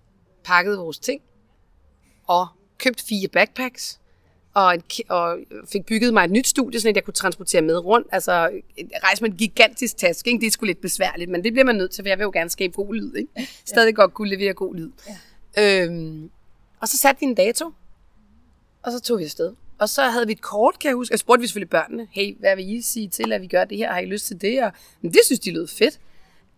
[0.43, 1.21] Pakkede vores ting.
[2.27, 3.99] Og købte fire backpacks
[4.54, 4.78] og,
[5.10, 5.38] og
[5.72, 8.08] fik bygget mig et nyt studie, så jeg kunne transportere med rundt.
[8.12, 8.50] Altså,
[9.04, 10.42] rejse med en gigantisk taske, ikke?
[10.42, 12.32] det er sgu lidt besværligt, men det bliver man nødt til, for jeg vil jo
[12.34, 13.16] gerne skabe god lyd.
[13.16, 13.50] Ikke?
[13.66, 13.96] Stadig ja.
[13.96, 14.92] godt kunne levere god lyd.
[15.58, 15.86] Ja.
[15.86, 16.30] Øhm,
[16.80, 17.74] og så satte vi en dato,
[18.84, 19.54] og så tog vi afsted.
[19.80, 21.13] Og så havde vi et kort, kan jeg huske.
[21.13, 23.78] Jeg spurgte vi selvfølgelig børnene, hey, hvad vil I sige til, at vi gør det
[23.78, 23.92] her?
[23.92, 24.63] Har I lyst til det?
[24.63, 26.00] Og, men det synes de lød fedt.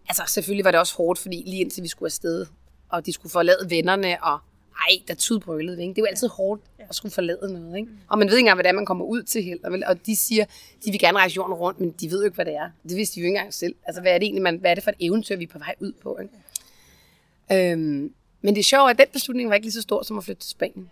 [0.10, 2.45] Altså, selvfølgelig var det også hårdt, fordi lige indtil vi skulle afsed,
[2.89, 4.39] og de skulle forlade vennerne, og
[4.79, 5.93] ej, der tudbrølede ikke?
[5.93, 7.91] Det er jo altid hårdt at skulle forlade noget, ikke?
[7.91, 7.97] Mm.
[8.07, 9.87] Og man ved ikke engang, hvad det er, man kommer ud til heller.
[9.87, 10.45] Og de siger,
[10.85, 12.69] de vil gerne rejse jorden rundt, men de ved jo ikke, hvad det er.
[12.89, 13.75] Det vidste de jo ikke engang selv.
[13.83, 15.59] Altså, hvad er det egentlig, man, hvad er det for et eventyr, vi er på
[15.59, 17.71] vej ud på, ikke?
[17.71, 20.23] Øhm, men det er sjovt, at den beslutning var ikke lige så stor, som at
[20.23, 20.89] flytte til Spanien.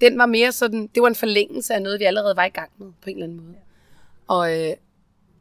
[0.00, 2.70] Den var mere sådan, det var en forlængelse af noget, vi allerede var i gang
[2.78, 3.56] med, på en eller anden måde.
[4.28, 4.74] Og, øh,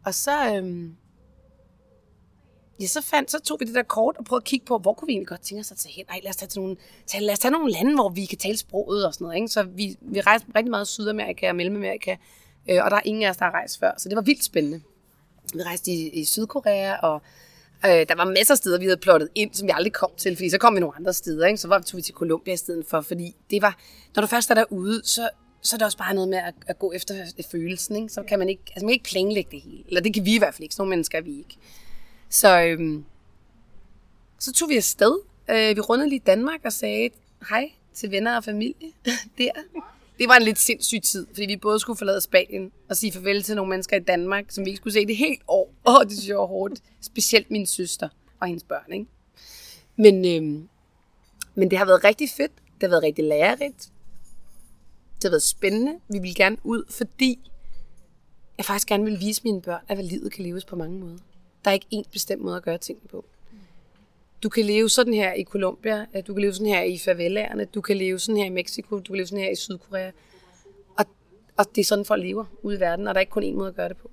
[0.06, 0.90] og så, øh,
[2.82, 4.94] ja, så, fandt, så tog vi det der kort og prøvede at kigge på, hvor
[4.94, 6.06] kunne vi egentlig godt tænke os at tage hen.
[6.10, 8.38] Ej, lad os tage, til nogle, tage, lad os tage nogle lande, hvor vi kan
[8.38, 9.36] tale sproget og sådan noget.
[9.36, 9.48] Ikke?
[9.48, 12.16] Så vi, vi rejste rigtig meget i Sydamerika og Mellemamerika,
[12.70, 13.92] øh, og der er ingen af os, der har rejst før.
[13.98, 14.82] Så det var vildt spændende.
[15.54, 17.22] Vi rejste i, i Sydkorea, og
[17.86, 20.36] øh, der var masser af steder, vi havde plottet ind, som vi aldrig kom til,
[20.36, 21.48] fordi så kom vi nogle andre steder.
[21.48, 21.58] Ikke?
[21.58, 23.80] Så var vi, tog vi til Colombia i stedet for, fordi det var,
[24.16, 25.30] når du først er derude, så,
[25.62, 27.96] så er det også bare noget med at, at gå efter øh, følelsen.
[27.96, 28.10] Ikke?
[28.10, 29.84] Så kan man ikke, altså man kan ikke planlægge det hele.
[29.88, 30.76] Eller det kan vi i hvert fald ikke.
[30.76, 31.58] Sådan nogle mennesker er vi ikke.
[32.30, 33.06] Så, øhm,
[34.40, 35.20] så tog vi afsted.
[35.50, 37.10] Øh, vi rundede lige Danmark og sagde
[37.50, 38.92] hej til venner og familie
[39.38, 39.52] der.
[40.20, 43.44] Det var en lidt sindssyg tid, fordi vi både skulle forlade Spanien og sige farvel
[43.44, 45.74] til nogle mennesker i Danmark, som vi ikke skulle se det helt år.
[45.88, 46.82] Åh, oh, det synes jeg var hårdt.
[47.02, 48.10] Specielt min søster.
[48.40, 48.94] og hendes børn.
[48.94, 49.06] Ikke?
[49.96, 50.70] Men, øhm,
[51.56, 52.52] men det har været rigtig fedt.
[52.56, 53.92] Det har været rigtig lærerigt.
[55.16, 56.00] Det har været spændende.
[56.08, 57.52] Vi vil gerne ud, fordi
[58.58, 61.18] jeg faktisk gerne vil vise mine børn, at livet kan leves på mange måder.
[61.68, 63.26] Der er ikke én bestemt måde at gøre tingene på.
[64.44, 67.66] Du kan leve sådan her i Colombia, øh, du kan leve sådan her i favelaerne,
[67.66, 70.12] du kan leve sådan her i Mexico, du kan leve sådan her i Sydkorea.
[70.98, 71.06] Og,
[71.58, 73.54] og det er sådan, folk lever ude i verden, og der er ikke kun én
[73.54, 74.12] måde at gøre det på.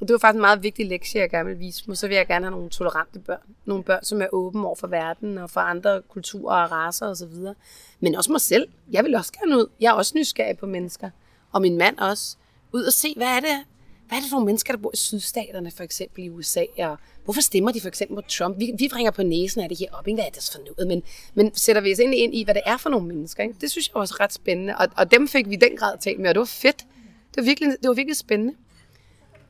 [0.00, 1.98] Og det var faktisk en meget vigtig lektie, jeg gerne vil vise mig.
[1.98, 3.54] Så vil jeg gerne have nogle tolerante børn.
[3.64, 7.54] Nogle børn, som er åbne over for verden og for andre kulturer og raser osv.
[8.00, 8.68] Men også mig selv.
[8.90, 9.66] Jeg vil også gerne ud.
[9.80, 11.10] Jeg er også nysgerrig på mennesker.
[11.52, 12.36] Og min mand også.
[12.72, 13.64] Ud og se, hvad er det,
[14.08, 16.98] hvad er det for nogle mennesker, der bor i sydstaterne, for eksempel i USA, og
[17.24, 18.58] hvorfor stemmer de for eksempel på Trump?
[18.58, 20.16] Vi, vi ringer på næsen af det her op, ikke?
[20.16, 20.88] hvad er det for noget?
[20.88, 21.02] Men,
[21.34, 23.42] men sætter vi os egentlig ind i, hvad det er for nogle mennesker?
[23.42, 23.54] Ikke?
[23.60, 26.20] Det synes jeg også ret spændende, og, og dem fik vi i den grad talt
[26.20, 26.86] med, og det var fedt.
[27.34, 28.54] Det var virkelig, det var virkelig spændende.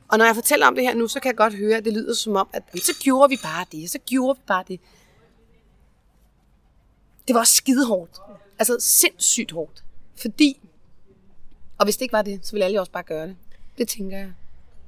[0.09, 1.93] Og når jeg fortæller om det her nu, så kan jeg godt høre, at det
[1.93, 4.81] lyder som om, at så gjorde vi bare det, så gjorde vi bare det.
[7.29, 8.19] Det var også skide hårdt.
[8.59, 9.85] Altså sindssygt hårdt.
[10.17, 10.61] Fordi,
[11.79, 13.37] og hvis det ikke var det, så ville alle også bare gøre det.
[13.79, 14.33] Det tænker jeg.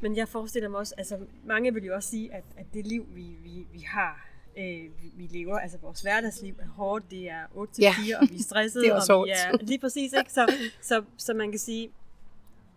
[0.00, 3.06] Men jeg forestiller mig også, altså mange vil jo også sige, at, at det liv,
[3.14, 7.44] vi, vi, vi har, øh, vi, vi lever, altså vores hverdagsliv er hårdt, det er
[7.54, 8.20] 8 til 4, ja.
[8.20, 10.32] og vi er stressede, og vi er lige præcis, ikke?
[10.32, 11.90] Så, så, så man kan sige,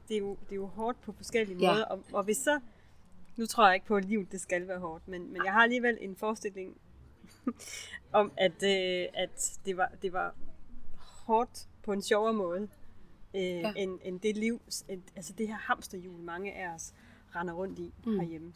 [0.08, 1.72] det er jo, det er jo hårdt på forskellige ja.
[1.72, 2.60] måder, og, og hvis så,
[3.38, 5.64] nu tror jeg ikke på, at livet det skal være hårdt, men, men jeg har
[5.64, 6.78] alligevel en forestilling
[8.12, 10.36] om, at, øh, at det, var, det var
[10.98, 12.68] hårdt på en sjovere måde,
[13.36, 13.74] øh, ja.
[13.78, 16.94] end, end det liv, end, altså det her hamsterhjul, mange af os
[17.36, 18.20] render rundt i mm.
[18.20, 18.54] herhjemme.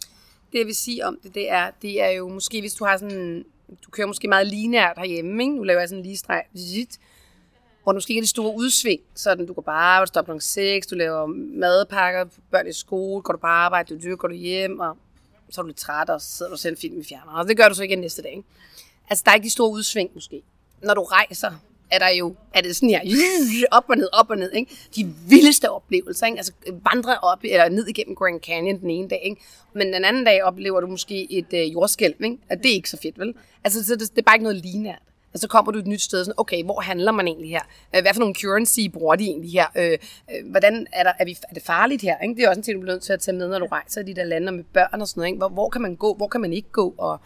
[0.51, 2.97] Det jeg vil sige om det, det er, det er jo måske, hvis du har
[2.97, 3.45] sådan,
[3.85, 5.55] du kører måske meget lineært herhjemme, ikke?
[5.55, 6.43] nu laver jeg sådan en lige streg,
[7.83, 10.31] hvor du måske ikke er de store udsving, sådan du går bare arbejde, står kl.
[10.39, 11.25] 6, du laver
[11.59, 14.97] madpakker, børn i skole, går du bare arbejde, du går du hjem, og
[15.49, 17.31] så er du lidt træt, og så sidder du og ser en film i fjerner,
[17.31, 18.31] og det gør du så igen næste dag.
[18.31, 18.43] Ikke?
[19.09, 20.43] Altså, der er ikke de store udsving måske.
[20.83, 21.51] Når du rejser,
[21.91, 23.01] er der jo, er det sådan her,
[23.77, 24.71] op og ned, op og ned, ikke?
[24.95, 26.37] De vildeste oplevelser, ikke?
[26.37, 29.41] Altså vandre op, eller ned igennem Grand Canyon den ene dag, ikke?
[29.73, 32.37] Men den anden dag oplever du måske et øh, jordskælv, ikke?
[32.49, 33.33] Og det er ikke så fedt, vel?
[33.63, 35.01] Altså, det, det er bare ikke noget lineært.
[35.35, 37.61] Og så kommer du et nyt sted, sådan, okay, hvor handler man egentlig her?
[37.95, 39.65] Øh, hvad for nogle currency bruger de egentlig her?
[39.75, 39.97] Øh,
[40.31, 42.17] øh, hvordan er, der, er, vi, er det farligt her?
[42.19, 42.35] Ikke?
[42.35, 44.01] Det er også en ting, du bliver nødt til at tage med, når du rejser
[44.01, 45.27] i de der lande med børn og sådan noget.
[45.27, 45.37] Ikke?
[45.37, 46.13] Hvor, hvor kan man gå?
[46.13, 46.95] Hvor kan man ikke gå?
[46.97, 47.19] Og,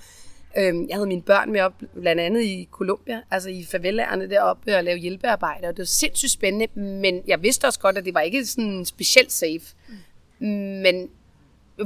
[0.57, 4.77] øh, jeg havde mine børn med op, blandt andet i Colombia, altså i favelaerne deroppe,
[4.77, 8.13] og lave hjælpearbejde, og det var sindssygt spændende, men jeg vidste også godt, at det
[8.13, 9.75] var ikke sådan specielt safe.
[10.39, 10.47] Mm.
[10.47, 11.09] Men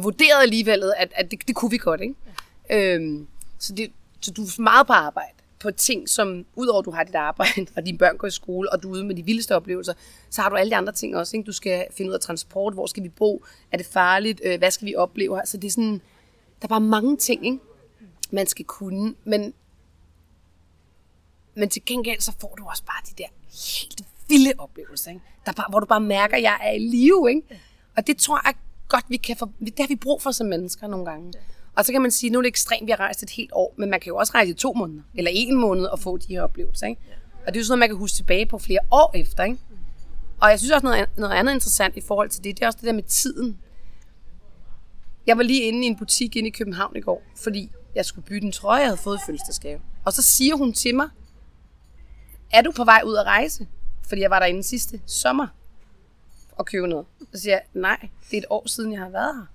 [0.01, 2.15] vurderede alligevel, at, at det, det kunne vi godt, ikke?
[2.69, 2.95] Ja.
[2.95, 3.27] Øhm,
[3.59, 7.03] så, det, så du er meget på arbejde på ting, som udover at du har
[7.03, 9.55] dit arbejde, og dine børn går i skole, og du er ude med de vildeste
[9.55, 9.93] oplevelser,
[10.29, 11.37] så har du alle de andre ting også.
[11.37, 11.47] Ikke?
[11.47, 14.71] Du skal finde ud af transport, hvor skal vi bo, er det farligt, øh, hvad
[14.71, 15.41] skal vi opleve?
[15.45, 16.01] Så det er sådan,
[16.61, 17.59] der er bare mange ting, ikke?
[18.33, 19.53] Man skal kunne, men,
[21.55, 23.29] men til gengæld så får du også bare de der
[23.77, 25.21] helt vilde oplevelser, ikke?
[25.45, 27.29] Der bare, hvor du bare mærker, at jeg er i live.
[27.29, 27.41] Ikke?
[27.97, 28.53] Og det tror jeg
[28.87, 31.33] godt, vi kan få, det har vi brug for som mennesker nogle gange.
[31.75, 33.73] Og så kan man sige, nu er det ekstremt, vi har rejst et helt år,
[33.77, 36.27] men man kan jo også rejse i to måneder, eller en måned og få de
[36.27, 36.87] her oplevelser.
[36.87, 37.01] Ikke?
[37.47, 39.43] Og det er jo sådan noget, man kan huske tilbage på flere år efter.
[39.43, 39.57] Ikke?
[40.41, 42.79] Og jeg synes også noget, noget andet interessant i forhold til det, det er også
[42.81, 43.57] det der med tiden.
[45.27, 48.25] Jeg var lige inde i en butik inde i København i går, fordi jeg skulle
[48.25, 49.81] bytte en trøje, jeg havde fået i fødselsdagsgave.
[50.05, 51.09] Og så siger hun til mig,
[52.51, 53.67] er du på vej ud at rejse?
[54.07, 55.47] Fordi jeg var derinde sidste sommer
[56.51, 57.05] og købe noget.
[57.33, 59.45] Så siger jeg, nej, det er et år siden, jeg har været her.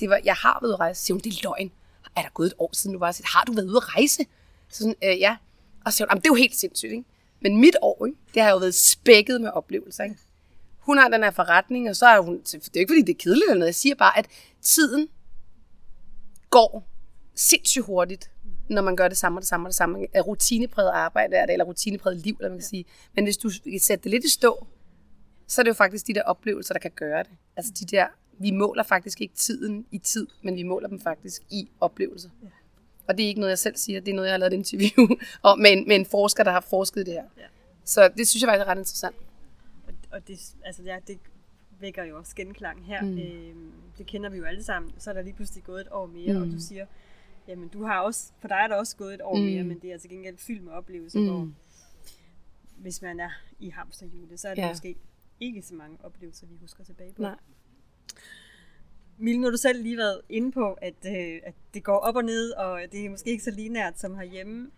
[0.00, 1.00] Det var, jeg har været ude at rejse.
[1.00, 1.72] Så siger hun, det er løgn.
[2.16, 4.26] Er der gået et år siden, du var har du været ude at rejse?
[4.68, 5.36] Så sådan, øh, ja.
[5.84, 7.04] Og så siger hun, det er jo helt sindssygt, ikke?
[7.40, 8.18] Men mit år, ikke?
[8.34, 10.16] det har jo været spækket med oplevelser, ikke?
[10.78, 13.14] Hun har den her forretning, og så er hun, det er jo ikke fordi, det
[13.14, 14.26] er kedeligt eller noget, jeg siger bare, at
[14.62, 15.08] tiden
[16.50, 16.88] går
[17.38, 18.30] sindssygt hurtigt,
[18.68, 20.06] når man gør det samme og det samme og det samme.
[20.26, 22.84] Rutinepræget arbejde er det, eller rutinepræget liv, eller man kan sige.
[23.14, 24.66] Men hvis du sætter det lidt i stå,
[25.46, 27.30] så er det jo faktisk de der oplevelser, der kan gøre det.
[27.56, 28.06] Altså de der,
[28.38, 32.28] vi måler faktisk ikke tiden i tid, men vi måler dem faktisk i oplevelser.
[32.42, 32.48] Ja.
[33.08, 34.56] Og det er ikke noget, jeg selv siger, det er noget, jeg har lavet et
[34.56, 37.24] interview om med en, med en forsker, der har forsket det her.
[37.38, 37.42] Ja.
[37.84, 39.16] Så det synes jeg faktisk er ret interessant.
[39.86, 41.18] Og, og det, altså, ja, det
[41.80, 43.02] vækker jo også genklang her.
[43.02, 43.18] Mm.
[43.18, 44.92] Øhm, det kender vi jo alle sammen.
[44.98, 46.42] Så er der lige pludselig gået et år mere, mm.
[46.42, 46.86] og du siger,
[47.48, 49.42] jamen du har også, for dig er der også gået et år mm.
[49.42, 51.26] mere, men det er altså gengæld fyldt med oplevelser, mm.
[51.26, 51.48] hvor
[52.76, 54.68] hvis man er i hamsterhjulet, så er det ja.
[54.68, 54.96] måske
[55.40, 57.22] ikke så mange oplevelser, vi husker tilbage på.
[57.22, 57.36] Nej.
[59.18, 62.16] Mille, nu har du selv lige været inde på, at, øh, at det går op
[62.16, 64.70] og ned, og det er måske ikke så linært som herhjemme.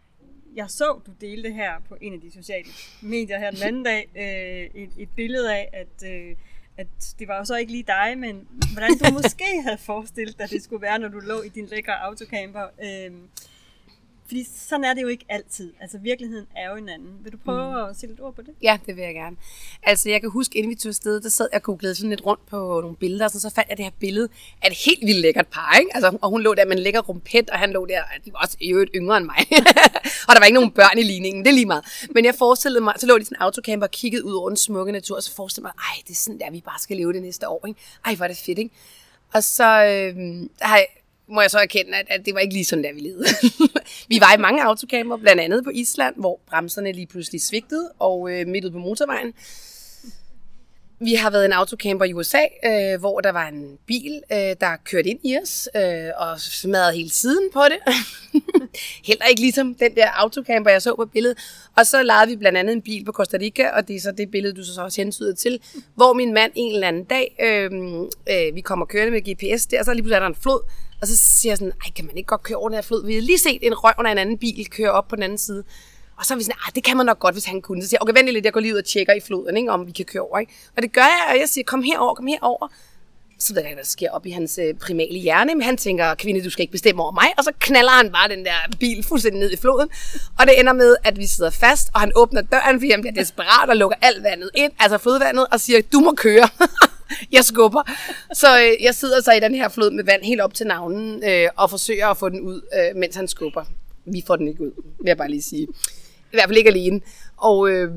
[0.55, 2.69] Jeg så, du delte her på en af de sociale
[3.03, 6.37] medier her den anden dag, øh, et, et billede af, at øh,
[6.77, 6.87] at
[7.19, 10.51] det var jo så ikke lige dig, men hvordan du måske havde forestillet dig, at
[10.51, 12.67] det skulle være, når du lå i din lækre autocamper.
[12.85, 13.29] Øhm,
[14.31, 15.73] fordi sådan er det jo ikke altid.
[15.81, 17.13] Altså virkeligheden er jo en anden.
[17.23, 17.91] Vil du prøve mm.
[17.91, 18.55] at sætte et ord på det?
[18.63, 19.37] Ja, det vil jeg gerne.
[19.83, 22.27] Altså jeg kan huske, inden vi tog afsted, der sad jeg og googlede sådan lidt
[22.27, 24.29] rundt på nogle billeder, og så, så fandt jeg det her billede
[24.63, 25.91] af et helt vildt lækkert par, ikke?
[25.95, 28.39] Altså, og hun lå der med en lækker rumpet, og han lå der, de var
[28.39, 29.37] også i øvrigt yngre end mig.
[30.29, 31.85] og der var ikke nogen børn i ligningen, det er lige meget.
[32.15, 34.57] Men jeg forestillede mig, så lå de sådan en autocamper og kiggede ud over den
[34.57, 37.13] smukke natur, og så forestillede mig, ej, det er sådan der, vi bare skal leve
[37.13, 37.81] det næste år, ikke?
[38.07, 38.71] Ej, hvor er det fedt, ikke?
[39.33, 40.17] Og så øh,
[40.61, 40.87] har jeg,
[41.31, 43.25] må jeg så erkende, at, at det var ikke lige sådan, der vi levede.
[44.13, 48.31] vi var i mange autocamper, blandt andet på Island, hvor bremserne lige pludselig svigtede, og
[48.33, 49.35] øh, midt ude på motorvejen.
[51.03, 54.77] Vi har været en autocamper i USA, øh, hvor der var en bil, øh, der
[54.85, 57.95] kørte ind i os, øh, og smadrede hele siden på det.
[59.09, 61.39] Heller ikke ligesom den der autocamper, jeg så på billedet.
[61.77, 64.13] Og så lejede vi blandt andet en bil på Costa Rica, og det er så
[64.13, 65.61] det billede, du så også hensyder til,
[65.95, 67.71] hvor min mand en eller anden dag, øh,
[68.31, 70.61] øh, vi kommer kørende med GPS der, og så lige pludselig er der en flod,
[71.01, 73.07] og så siger jeg sådan, ej, kan man ikke godt køre over den her flod?
[73.07, 75.39] Vi har lige set en røv af en anden bil køre op på den anden
[75.39, 75.65] side.
[76.21, 77.83] Og så er vi sådan, ah, det kan man nok godt, hvis han kunne.
[77.83, 79.71] Så siger jeg, okay, vent lidt, jeg går lige ud og tjekker i floden, ikke,
[79.71, 80.39] om vi kan køre over.
[80.39, 80.53] Ikke?
[80.77, 82.69] Og det gør jeg, og jeg siger, kom herover, kom herover.
[83.39, 85.77] Så ved jeg ikke, hvad der sker op i hans øh, primale hjerne, men han
[85.77, 87.29] tænker, kvinde, du skal ikke bestemme over mig.
[87.39, 89.89] Og så knaller han bare den der bil fuldstændig ned i floden.
[90.39, 93.15] Og det ender med, at vi sidder fast, og han åbner døren, fordi han bliver
[93.15, 96.49] desperat og lukker alt vandet ind, altså flodvandet, og siger, du må køre.
[97.33, 97.83] jeg skubber.
[98.33, 101.25] Så øh, jeg sidder så i den her flod med vand helt op til navnen,
[101.25, 103.65] øh, og forsøger at få den ud, øh, mens han skubber.
[104.05, 105.69] Vi får den ikke ud, vil jeg bare lige sige.
[106.33, 107.01] I hvert fald ikke alene.
[107.37, 107.91] Og, øh,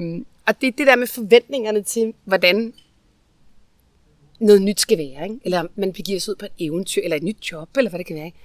[0.47, 2.73] og det er det der med forventningerne til, hvordan
[4.39, 5.23] noget nyt skal være.
[5.23, 5.39] Ikke?
[5.43, 8.07] Eller man begiver sig ud på et eventyr, eller et nyt job, eller hvad det
[8.07, 8.25] kan være.
[8.25, 8.37] Ikke?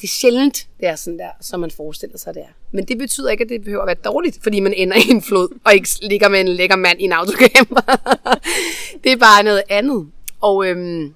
[0.00, 2.52] Det er sjældent, det er sådan der, som man forestiller sig, det er.
[2.72, 5.22] Men det betyder ikke, at det behøver at være dårligt, fordi man ender i en
[5.22, 7.80] flod, og ikke ligger med en lækker mand i en autocamper.
[9.04, 10.10] det er bare noget andet.
[10.40, 11.14] Og, øhm,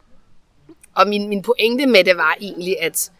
[0.94, 3.10] og min, min pointe med det var egentlig, at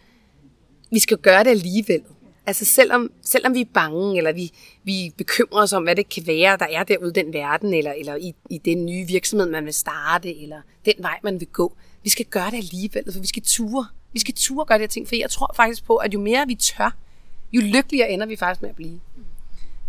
[0.91, 2.01] vi skal gøre det alligevel.
[2.45, 4.51] Altså selvom, selvom vi er bange, eller vi,
[4.83, 7.91] vi bekymrer os om, hvad det kan være, der er derude i den verden, eller,
[7.91, 11.77] eller i, i den nye virksomhed, man vil starte, eller den vej, man vil gå.
[12.03, 13.87] Vi skal gøre det alligevel, for vi skal ture.
[14.13, 16.47] Vi skal ture gøre det her ting, for jeg tror faktisk på, at jo mere
[16.47, 16.97] vi tør,
[17.53, 18.99] jo lykkeligere ender vi faktisk med at blive.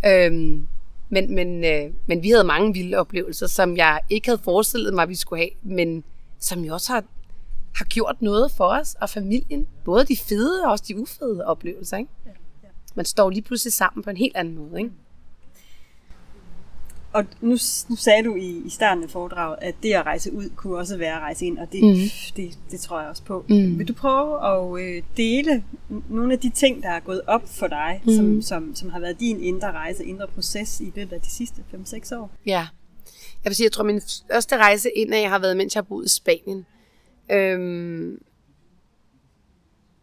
[0.06, 0.68] Øhm,
[1.08, 5.02] men, men, øh, men vi havde mange vilde oplevelser, som jeg ikke havde forestillet mig,
[5.02, 6.04] at vi skulle have, men
[6.38, 7.04] som jo også har,
[7.76, 9.66] har gjort noget for os og familien.
[9.84, 11.96] Både de fede og også de ufede oplevelser.
[11.96, 12.10] Ikke?
[12.26, 12.36] Ja, ja.
[12.94, 14.78] Man står lige pludselig sammen på en helt anden måde.
[14.78, 14.90] Ikke?
[17.12, 17.56] Og nu,
[17.88, 20.96] nu sagde du i, i starten af foredraget, at det at rejse ud kunne også
[20.96, 21.96] være at rejse ind, og det, mm.
[22.36, 23.44] det, det tror jeg også på.
[23.48, 23.78] Mm.
[23.78, 25.64] Vil du prøve at øh, dele
[26.08, 28.12] nogle af de ting, der er gået op for dig, mm.
[28.12, 31.62] som, som, som har været din indre rejse, indre proces i løbet af de sidste
[31.74, 32.30] 5-6 år?
[32.46, 32.66] Ja,
[33.44, 34.00] jeg vil sige, jeg tror, min
[34.32, 36.66] første rejse indad har været, mens jeg har boet i Spanien.
[37.30, 38.18] Øhm,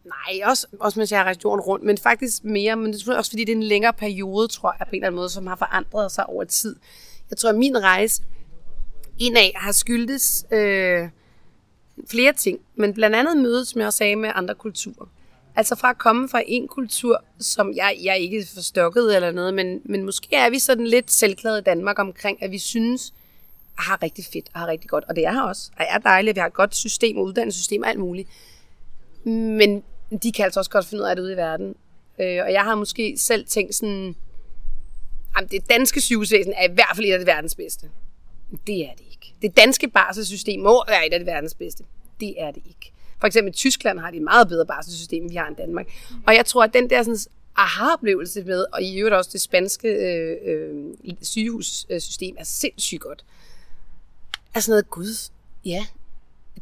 [0.04, 3.16] Nej, også, også mens jeg har rejst jorden rundt, men faktisk mere, men det er
[3.16, 5.46] også fordi det er en længere periode, tror jeg, på en eller anden måde, som
[5.46, 6.76] har forandret sig over tid.
[7.30, 8.22] Jeg tror, at min rejse
[9.18, 11.08] indad har skyldtes øh,
[12.10, 15.06] flere ting, men blandt andet mødet, som jeg også sagde, med andre kulturer.
[15.56, 19.54] Altså fra at komme fra en kultur, som jeg, jeg ikke er forstokket eller noget,
[19.54, 23.14] men, men måske er vi sådan lidt selvklade i Danmark omkring, at vi synes,
[23.78, 25.04] at har rigtig fedt og har rigtig godt.
[25.08, 25.70] Og det er her også.
[25.78, 28.28] Og er dejligt, vi har et godt system og uddannelsessystem og alt muligt.
[29.24, 29.82] Men
[30.18, 31.74] de kan altså også godt finde ud af det ude i verden.
[32.20, 34.16] Øh, og jeg har måske selv tænkt sådan,
[35.36, 37.90] jamen det danske sygehusvæsen er i hvert fald et af det verdens bedste.
[38.66, 39.34] Det er det ikke.
[39.42, 41.84] Det danske barselssystem må være et af det verdens bedste.
[42.20, 42.92] Det er det ikke.
[43.18, 45.86] For eksempel i Tyskland har de et meget bedre barselssystem, end vi har i Danmark.
[46.26, 47.18] Og jeg tror, at den der sådan,
[47.56, 53.24] aha-oplevelse med, og i øvrigt også det spanske øh, øh, sygehussystem er sindssygt godt.
[54.54, 55.30] Er sådan noget, gud,
[55.64, 55.86] ja,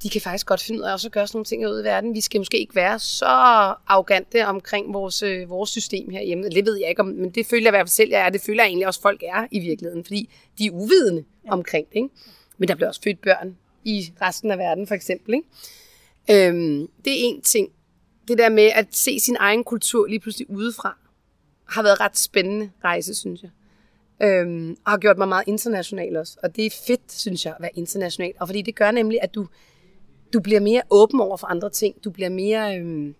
[0.03, 1.85] de kan faktisk godt finde ud af også at gøre sådan nogle ting ude i
[1.85, 2.15] verden.
[2.15, 6.49] Vi skal måske ikke være så arrogante omkring vores, øh, vores system herhjemme.
[6.49, 8.31] Det ved jeg ikke, om, men det føler jeg i hvert fald selv, jeg er.
[8.31, 11.53] Det føler jeg egentlig også, folk er i virkeligheden, fordi de er uvidende ja.
[11.53, 11.97] omkring det.
[11.97, 12.09] Ikke?
[12.59, 15.35] Men der bliver også født børn i resten af verden, for eksempel.
[15.35, 16.49] Ikke?
[16.49, 17.69] Øhm, det er en ting.
[18.29, 20.97] Det der med at se sin egen kultur lige pludselig udefra,
[21.69, 23.51] har været ret spændende rejse, synes jeg.
[24.23, 26.37] Øhm, og har gjort mig meget international også.
[26.43, 28.33] Og det er fedt, synes jeg, at være international.
[28.41, 29.47] Og fordi det gør nemlig, at du
[30.33, 32.05] du bliver mere åben over for andre ting.
[32.05, 33.14] Du bliver mere, øhm,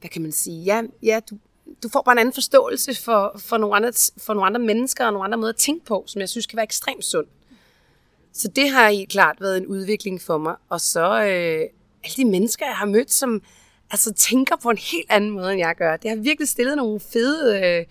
[0.00, 1.38] hvad kan man sige, ja, ja du,
[1.82, 5.12] du får bare en anden forståelse for, for, nogle andre, for nogle andre mennesker og
[5.12, 7.26] nogle andre måder at tænke på, som jeg synes kan være ekstremt sund.
[8.32, 10.56] Så det har helt klart været en udvikling for mig.
[10.68, 11.68] Og så øh,
[12.04, 13.42] alle de mennesker, jeg har mødt, som
[13.90, 15.96] altså, tænker på en helt anden måde, end jeg gør.
[15.96, 17.86] Det har virkelig stillet nogle fede øh,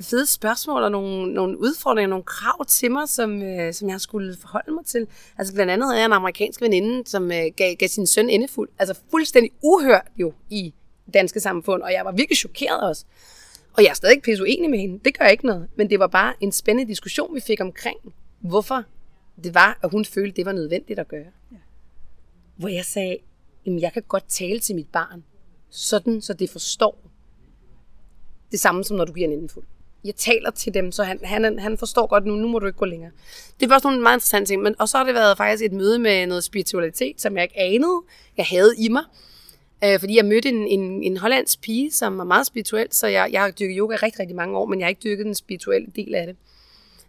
[0.00, 4.36] fede spørgsmål og nogle, nogle udfordringer, nogle krav til mig, som, øh, som jeg skulle
[4.40, 5.06] forholde mig til.
[5.38, 8.68] Altså blandt andet havde jeg en amerikansk veninde, som øh, gav, gav sin søn endefuld.
[8.78, 10.74] Altså fuldstændig uhørt jo i
[11.14, 13.04] danske samfund, og jeg var virkelig chokeret også.
[13.76, 15.00] Og jeg er stadig ikke pisse uenig med hende.
[15.04, 15.68] Det gør ikke noget.
[15.76, 17.98] Men det var bare en spændende diskussion, vi fik omkring,
[18.40, 18.82] hvorfor
[19.44, 21.30] det var, at hun følte, det var nødvendigt at gøre.
[21.52, 21.56] Ja.
[22.56, 23.16] Hvor jeg sagde,
[23.66, 25.24] jamen jeg kan godt tale til mit barn,
[25.70, 26.98] sådan så det forstår
[28.52, 29.64] det samme som når du giver en indenfuld.
[30.04, 32.78] Jeg taler til dem, så han, han, han forstår godt nu, nu må du ikke
[32.78, 33.10] gå længere.
[33.60, 35.72] Det var også nogle meget interessante ting, men, og så har det været faktisk et
[35.72, 38.02] møde med noget spiritualitet, som jeg ikke anede,
[38.36, 39.02] jeg havde i mig.
[39.84, 43.28] Øh, fordi jeg mødte en, en, en hollandsk pige, som var meget spirituel, så jeg,
[43.32, 45.88] jeg har dyrket yoga rigtig, rigtig mange år, men jeg har ikke dyrket den spirituelle
[45.96, 46.36] del af det.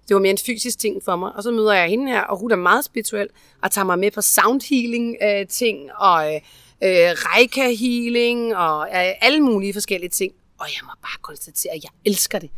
[0.08, 1.36] Det var mere en fysisk ting for mig.
[1.36, 3.28] Og så møder jeg hende her, og hun er meget spirituel,
[3.64, 6.40] og tager mig med på sound healing øh, ting, og øh,
[6.82, 10.34] reika healing, og øh, alle mulige forskellige ting.
[10.60, 12.50] Og jeg må bare konstatere, at jeg elsker det.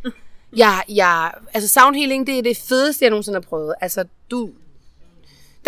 [0.56, 3.74] Jeg, jeg, altså sound healing, det er det fedeste, jeg nogensinde har prøvet.
[3.80, 4.50] Altså, du,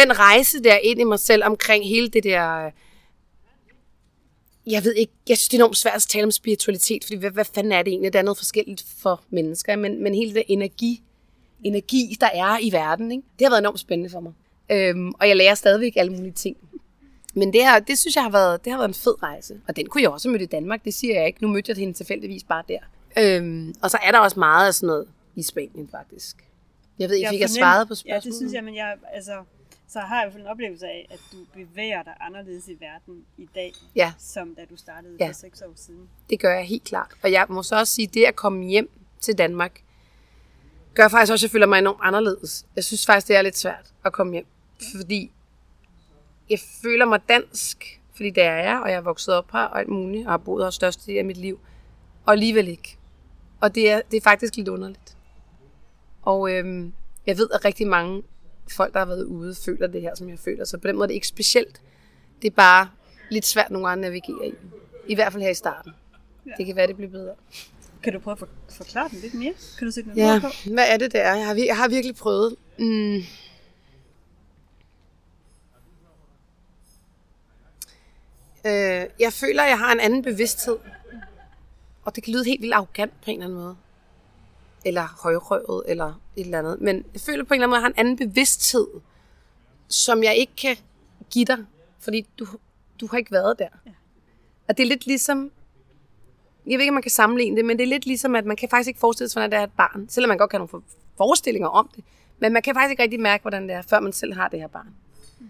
[0.00, 2.70] den rejse der ind i mig selv omkring hele det der
[4.66, 7.30] jeg ved ikke, jeg synes, det er enormt svært at tale om spiritualitet, fordi hvad,
[7.30, 8.12] hvad fanden er det egentlig?
[8.12, 11.02] Der er noget forskelligt for mennesker, men, men hele det energi,
[11.64, 13.24] energi, der er i verden, ikke?
[13.38, 14.32] det har været enormt spændende for mig.
[14.70, 16.56] Øhm, og jeg lærer stadigvæk alle mulige ting.
[17.34, 19.60] Men det, her, det synes jeg har været, det har været en fed rejse.
[19.68, 21.42] Og den kunne jeg også møde i Danmark, det siger jeg ikke.
[21.42, 22.78] Nu mødte jeg hende tilfældigvis bare der.
[23.18, 26.36] Øhm, og så er der også meget af sådan noget i Spanien faktisk.
[26.98, 28.24] Jeg ved ikke, fik jeg svaret på spørgsmålet?
[28.24, 29.42] Ja, det synes jeg, men jeg, altså,
[29.88, 32.76] så har jeg i hvert fald en oplevelse af, at du bevæger dig anderledes i
[32.80, 34.12] verden i dag, ja.
[34.18, 35.28] som da du startede ja.
[35.28, 36.08] for seks år siden.
[36.30, 37.10] Det gør jeg helt klart.
[37.22, 39.82] Og jeg må så også sige, at det at komme hjem til Danmark,
[40.94, 42.66] gør faktisk også, at jeg føler mig enormt anderledes.
[42.76, 44.46] Jeg synes faktisk, det er lidt svært at komme hjem.
[44.96, 45.30] Fordi
[46.50, 49.78] jeg føler mig dansk, fordi det er jeg, og jeg er vokset op her og
[49.78, 51.60] alt muligt, og har boet her største del af mit liv.
[52.26, 52.96] Og alligevel ikke.
[53.60, 55.16] Og det er, det er faktisk lidt underligt.
[56.22, 56.92] Og øhm,
[57.26, 58.22] jeg ved, at rigtig mange
[58.70, 60.64] folk, der har været ude, føler det her, som jeg føler.
[60.64, 61.80] Så på den måde er det ikke specielt.
[62.42, 62.88] Det er bare
[63.30, 64.54] lidt svært nogle gange at navigere i.
[65.08, 65.92] I hvert fald her i starten.
[66.46, 66.50] Ja.
[66.58, 67.34] Det kan være, det bliver bedre.
[68.02, 69.52] Kan du prøve at forklare den lidt mere?
[69.78, 70.48] Kan du sætte noget ja, på?
[70.72, 71.34] hvad er det der?
[71.34, 72.56] Jeg har, jeg har virkelig prøvet.
[72.78, 73.16] Mm.
[78.66, 80.76] Øh, jeg føler, at jeg har en anden bevidsthed.
[82.04, 83.76] Og det kan lyde helt vildt arrogant på en eller anden måde
[84.84, 86.80] eller højrøvet, eller et eller andet.
[86.80, 88.86] Men jeg føler på en eller anden måde, at jeg har en anden bevidsthed,
[89.88, 90.76] som jeg ikke kan
[91.30, 91.58] give dig,
[91.98, 92.46] fordi du,
[93.00, 93.68] du har ikke været der.
[93.86, 93.90] Ja.
[94.68, 95.50] Og det er lidt ligesom,
[96.66, 98.56] jeg ved ikke, om man kan sammenligne det, men det er lidt ligesom, at man
[98.56, 100.68] kan faktisk ikke forestille sig, hvordan det er et barn, selvom man godt kan have
[100.72, 100.84] nogle
[101.16, 102.04] forestillinger om det.
[102.38, 104.60] Men man kan faktisk ikke rigtig mærke, hvordan det er, før man selv har det
[104.60, 104.94] her barn.
[105.40, 105.48] Mm.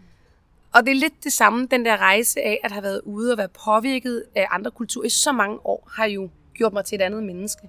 [0.73, 3.39] Og det er lidt det samme, den der rejse af at have været ude og
[3.39, 7.03] være påvirket af andre kulturer i så mange år, har jo gjort mig til et
[7.03, 7.69] andet menneske.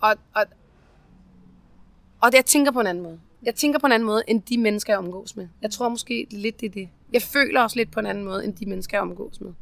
[0.00, 0.44] Og, og,
[2.20, 3.20] og det, jeg tænker på en anden måde.
[3.42, 5.48] Jeg tænker på en anden måde, end de mennesker, jeg omgås med.
[5.62, 6.88] Jeg tror måske lidt, det er det.
[7.12, 9.52] Jeg føler også lidt på en anden måde, end de mennesker, jeg omgås med.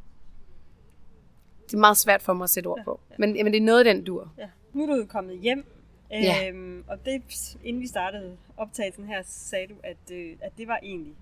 [1.66, 3.00] Det er meget svært for mig at sætte ord på.
[3.10, 3.26] Ja, ja.
[3.26, 4.32] Men, men det er noget af den dur.
[4.38, 4.48] Ja.
[4.72, 5.64] Nu er du kommet hjem,
[6.10, 6.48] ja.
[6.48, 7.22] øhm, og det,
[7.64, 11.14] inden vi startede optagelsen her, sagde du, at, øh, at det var egentlig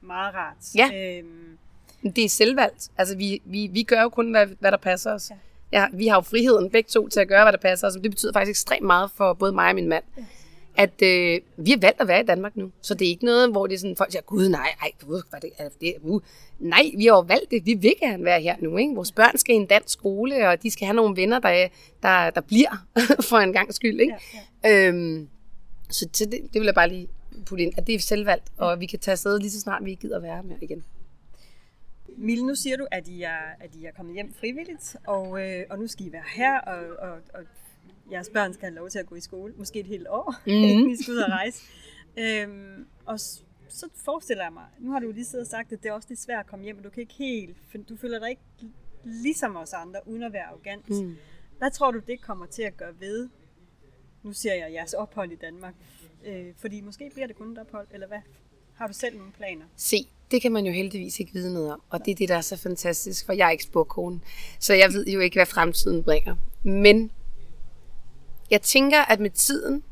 [0.00, 0.74] meget rart.
[0.74, 1.18] Ja.
[1.18, 1.58] Øhm,
[2.02, 2.88] det er selvvalgt.
[2.98, 5.30] Altså, vi, vi, vi gør jo kun, hvad, hvad der passer os.
[5.30, 5.36] Ja
[5.72, 7.94] ja, vi har jo friheden begge to til at gøre, hvad der passer os.
[7.94, 10.04] Det betyder faktisk ekstremt meget for både mig og min mand.
[10.76, 12.70] At øh, vi har valgt at være i Danmark nu.
[12.82, 15.22] Så det er ikke noget, hvor det er sådan, folk siger, gud nej, ej, gud,
[15.30, 16.20] hvad det, er det, uh.
[16.58, 17.66] Nej, vi har jo valgt det.
[17.66, 18.76] Vi vil gerne være her nu.
[18.76, 18.94] Ikke?
[18.94, 21.68] Vores børn skal i en dansk skole, og de skal have nogle venner, der,
[22.02, 22.86] der, der bliver
[23.30, 24.00] for en gang skyld.
[24.00, 24.14] Ikke?
[24.64, 24.88] Ja, ja.
[24.88, 25.28] Øhm,
[25.90, 27.08] så det, det vil jeg bare lige
[27.46, 29.94] putte ind, at det er selvvalgt, og vi kan tage afsted lige så snart vi
[29.94, 30.84] gider være med igen.
[32.20, 35.64] Mille, nu siger du, at I er, at I er kommet hjem frivilligt, og, øh,
[35.70, 37.44] og nu skal I være her, og, og, og
[38.10, 40.52] jeres børn skal have lov til at gå i skole, måske et helt år, mm.
[40.70, 41.62] inden I skal ud og rejse.
[42.18, 43.20] øhm, og
[43.68, 46.08] så forestiller jeg mig, nu har du lige siddet og sagt, at det er også
[46.08, 47.56] lidt svært at komme hjem, og du kan ikke helt,
[47.88, 48.42] du føler dig ikke
[49.04, 50.90] ligesom os andre, uden at være arrogant.
[50.90, 51.16] Mm.
[51.58, 53.28] Hvad tror du, det kommer til at gøre ved,
[54.22, 55.74] nu ser jeg jeres ophold i Danmark,
[56.26, 58.20] øh, fordi måske bliver det kun et ophold, eller hvad?
[58.74, 59.64] Har du selv nogle planer?
[59.76, 59.96] Se,
[60.30, 61.82] det kan man jo heldigvis ikke vide noget om.
[61.90, 64.20] Og det er det, der er så fantastisk, for jeg er ikke spurgkone,
[64.58, 66.36] Så jeg ved jo ikke, hvad fremtiden bringer.
[66.62, 67.10] Men
[68.50, 69.82] jeg tænker, at med tiden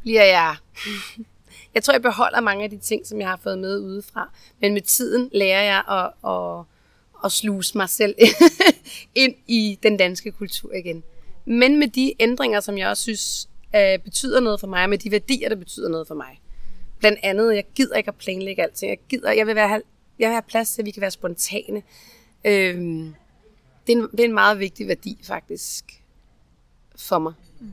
[0.00, 0.56] bliver jeg...
[1.74, 4.30] Jeg tror, jeg beholder mange af de ting, som jeg har fået med udefra.
[4.60, 6.64] Men med tiden lærer jeg at, at,
[7.24, 8.14] at sluse mig selv
[9.14, 11.02] ind i den danske kultur igen.
[11.44, 15.10] Men med de ændringer, som jeg også synes øh, betyder noget for mig, med de
[15.10, 16.40] værdier, der betyder noget for mig.
[16.98, 18.90] Blandt andet, jeg gider ikke at planlægge alting.
[18.90, 19.68] Jeg gider, jeg vil, være,
[20.18, 21.82] jeg vil have plads til, at vi kan være spontane.
[22.44, 23.14] Øhm,
[23.86, 26.02] det, er en, det er en meget vigtig værdi, faktisk,
[26.96, 27.32] for mig.
[27.60, 27.72] Mm.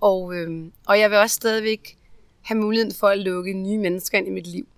[0.00, 1.98] Og, øhm, og jeg vil også stadigvæk
[2.42, 4.68] have muligheden for at lukke nye mennesker ind i mit liv.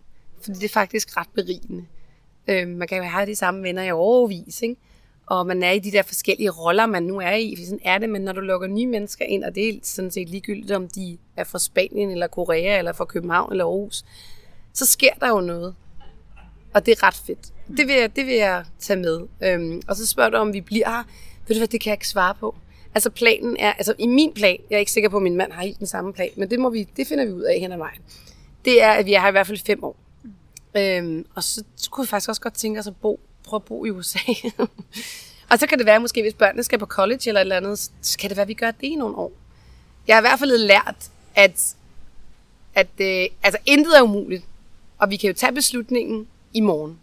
[0.40, 1.86] Fordi det er faktisk ret berigende.
[2.48, 4.76] Øhm, man kan jo have de samme venner i overvis, ikke?
[5.26, 7.98] Og man er i de der forskellige roller, man nu er i, for sådan er
[7.98, 10.88] det, men når du lukker nye mennesker ind, og det er sådan set ligegyldigt, om
[10.88, 14.04] de er fra Spanien, eller Korea, eller fra København, eller Aarhus,
[14.72, 15.74] så sker der jo noget.
[16.74, 17.52] Og det er ret fedt.
[17.76, 19.20] Det vil jeg, det vil jeg tage med.
[19.42, 21.02] Øhm, og så spørger du, om vi bliver her.
[21.48, 22.54] Ved du hvad, det kan jeg ikke svare på.
[22.94, 25.52] Altså planen er, altså i min plan, jeg er ikke sikker på, at min mand
[25.52, 27.72] har helt den samme plan, men det, må vi, det finder vi ud af hen
[27.72, 28.00] ad vejen.
[28.64, 29.96] Det er, at vi er her i hvert fald fem år.
[30.76, 33.64] Øhm, og så, så kunne vi faktisk også godt tænke os at bo, prøve at
[33.64, 34.18] bo i USA.
[35.50, 37.90] og så kan det være, måske hvis børnene skal på college eller et eller andet,
[38.02, 39.32] så kan det være, at vi gør det i nogle år.
[40.08, 41.74] Jeg har i hvert fald lært, at,
[42.74, 44.44] at øh, altså, intet er umuligt.
[44.98, 46.98] Og vi kan jo tage beslutningen i morgen.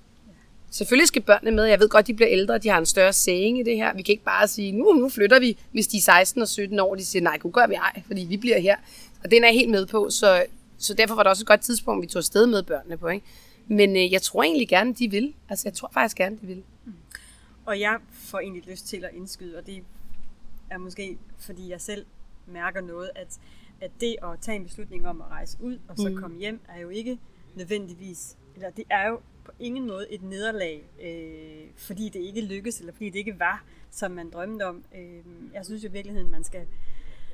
[0.72, 1.64] Selvfølgelig skal børnene med.
[1.64, 3.94] Jeg ved godt, de bliver ældre, de har en større saying i det her.
[3.94, 6.80] Vi kan ikke bare sige, nu, nu flytter vi, hvis de er 16 og 17
[6.80, 6.96] år.
[6.96, 8.76] De siger, nej, kunne gør vi ej, fordi vi bliver her.
[9.24, 10.46] Og den er jeg helt med på, så,
[10.78, 13.08] så derfor var det også et godt tidspunkt, vi tog afsted med børnene på.
[13.08, 13.26] Ikke?
[13.68, 15.34] Men øh, jeg tror egentlig gerne, de vil.
[15.50, 16.64] Altså, jeg tror faktisk gerne, de vil.
[17.66, 19.84] Og jeg får egentlig lyst til at indskyde, og det
[20.70, 22.06] er måske, fordi jeg selv
[22.48, 23.40] mærker noget, at,
[23.82, 26.18] at det at tage en beslutning om at rejse ud og så mm.
[26.18, 27.20] komme hjem, er jo ikke
[27.56, 32.80] nødvendigvis, eller det er jo på ingen måde et nederlag, øh, fordi det ikke lykkes,
[32.80, 34.84] eller fordi det ikke var, som man drømte om.
[34.96, 36.68] Øh, jeg synes jo i virkeligheden, man skal,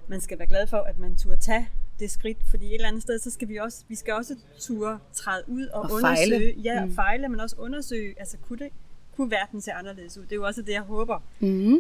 [0.08, 1.70] man skal være glad for, at man turde tage
[2.00, 5.00] det skridt, fordi et eller andet sted, så skal vi også, vi skal også turde
[5.14, 6.62] træde ud og, Og undersøge, fejle.
[6.64, 6.96] ja, Mm.
[6.96, 8.70] fejle, men også undersøge, altså kunne det,
[9.16, 10.24] kunne verden se anderledes ud?
[10.24, 11.74] Det er jo også det, jeg håber, Mm.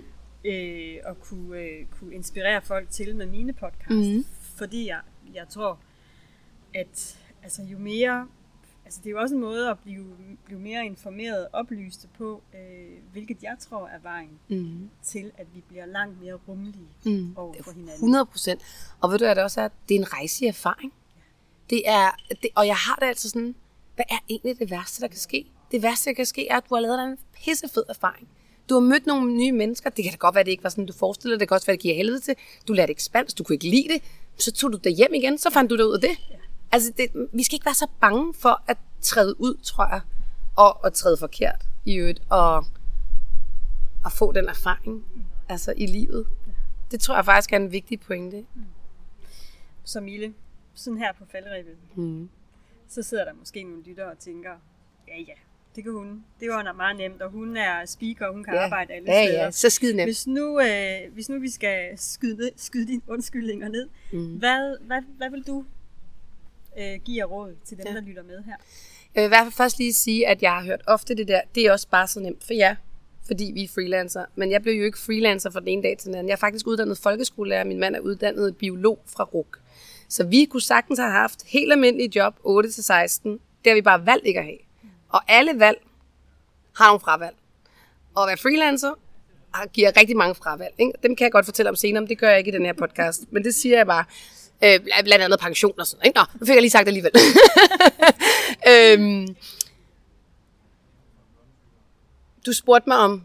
[0.45, 4.07] øh, at kunne, øh, kunne inspirere folk til med mine podcasts.
[4.07, 4.25] Mhm.
[4.55, 4.99] Fordi jeg,
[5.35, 5.79] jeg tror,
[6.73, 8.27] at altså, jo mere...
[8.87, 10.05] Altså, det er jo også en måde at blive,
[10.45, 14.89] blive mere informeret og oplyste på, øh, hvilket jeg tror er vejen Mm.
[15.03, 17.33] til, at vi bliver langt mere rummelige Mm.
[17.37, 17.93] over for hinanden.
[17.95, 18.61] 100 procent.
[19.01, 19.67] Og ved du, hvad det også er?
[19.89, 20.93] Det er en rejse i erfaring.
[21.69, 23.55] Det er, det, og jeg har det altså sådan,
[23.95, 25.45] hvad er egentlig det værste, der kan ske?
[25.71, 28.27] Det værste, der kan ske, er, at du har lavet dig en pissefed erfaring.
[28.69, 29.89] Du har mødt nogle nye mennesker.
[29.89, 31.39] Det kan da godt være, det ikke var sådan, du forestiller dig.
[31.39, 32.35] Det kan også være, det giver helvede til.
[32.67, 34.01] Du lærte ikke spansk, du kunne ikke lide det.
[34.37, 36.17] Så tog du dig hjem igen, så fandt du det ud af det.
[36.71, 40.01] Altså, det, vi skal ikke være så bange for at træde ud, tror jeg.
[40.55, 42.21] Og, og træde forkert i øvrigt.
[42.29, 42.55] Og,
[44.05, 45.05] og få den erfaring
[45.49, 46.27] altså, i livet.
[46.91, 48.45] Det tror jeg faktisk er en vigtig pointe.
[49.83, 50.33] Så Mille,
[50.73, 52.29] sådan her på faldrebet, Mm.
[52.87, 54.49] så sidder der måske nogle lyttere og tænker,
[55.07, 55.33] ja ja,
[55.75, 56.23] det kan hun.
[56.39, 58.63] Det var meget nemt, og hun er speaker, og hun kan ja.
[58.63, 59.43] arbejde alle ja, steder.
[59.43, 60.07] ja, så skide nemt.
[60.07, 64.35] Hvis nu, øh, hvis nu vi skal skyde, skyde dine undskyldninger ned, Mm.
[64.37, 65.65] hvad, hvad, hvad vil du
[66.77, 67.93] øh, give af råd til dem, ja.
[67.93, 68.55] Der lytter med her?
[69.15, 71.41] Jeg vil i hvert fald først lige sige, at jeg har hørt ofte det der,
[71.55, 72.75] det er også bare så nemt for jer,
[73.27, 74.25] fordi vi er freelancer.
[74.35, 76.27] Men jeg blev jo ikke freelancer fra den ene dag til den anden.
[76.27, 79.59] Jeg er faktisk uddannet folkeskolelærer, min mand er uddannet biolog fra RUK.
[80.09, 82.39] Så vi kunne sagtens have haft helt almindelige job 8-16.
[82.43, 84.57] Det har vi bare valgt ikke at have.
[85.09, 85.77] Og alle valg
[86.75, 87.35] har nogle fravalg.
[88.15, 88.93] Og at være freelancer
[89.73, 90.73] giver rigtig mange fravalg.
[90.77, 90.91] Ikke?
[91.03, 92.73] Dem kan jeg godt fortælle om senere, men det gør jeg ikke i den her
[92.73, 93.21] podcast.
[93.31, 94.05] Men det siger jeg bare.
[94.63, 96.05] Øh, bl- blandt andet pension og sådan.
[96.05, 96.19] Ikke?
[96.19, 97.11] Nå, nu fik jeg lige sagt det alligevel.
[98.71, 99.35] øhm,
[102.45, 103.23] du spurgte mig om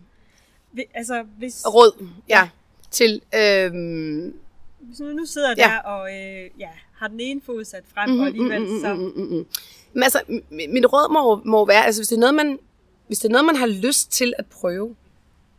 [0.95, 2.49] altså, hvis, råd ja,
[2.91, 3.23] til...
[3.35, 4.35] Øhm,
[4.81, 5.63] hvis nu, nu sidder Ja.
[5.63, 8.95] der og øh, ja, har den ene fod sat frem, mm-hmm, og alligevel så...
[8.95, 9.47] mm, mm, mm.
[9.93, 10.21] Men altså,
[10.51, 12.59] mit råd må, må være, altså hvis det, er noget, man,
[13.07, 14.97] hvis det er noget, man har lyst til at prøve,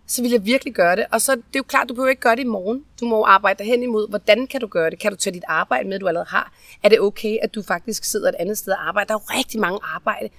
[0.08, 1.06] så vil jeg virkelig gøre det.
[1.12, 2.86] Og så det er jo klart, du behøver ikke gøre det i morgen.
[3.00, 5.00] Du må jo arbejde dig hen imod, hvordan kan du gøre det?
[5.00, 6.54] Kan du tage dit arbejde med, du allerede har?
[6.84, 9.08] Er det okay, at du faktisk sidder et andet sted og arbejder?
[9.08, 10.30] Der er jo rigtig mange arbejde,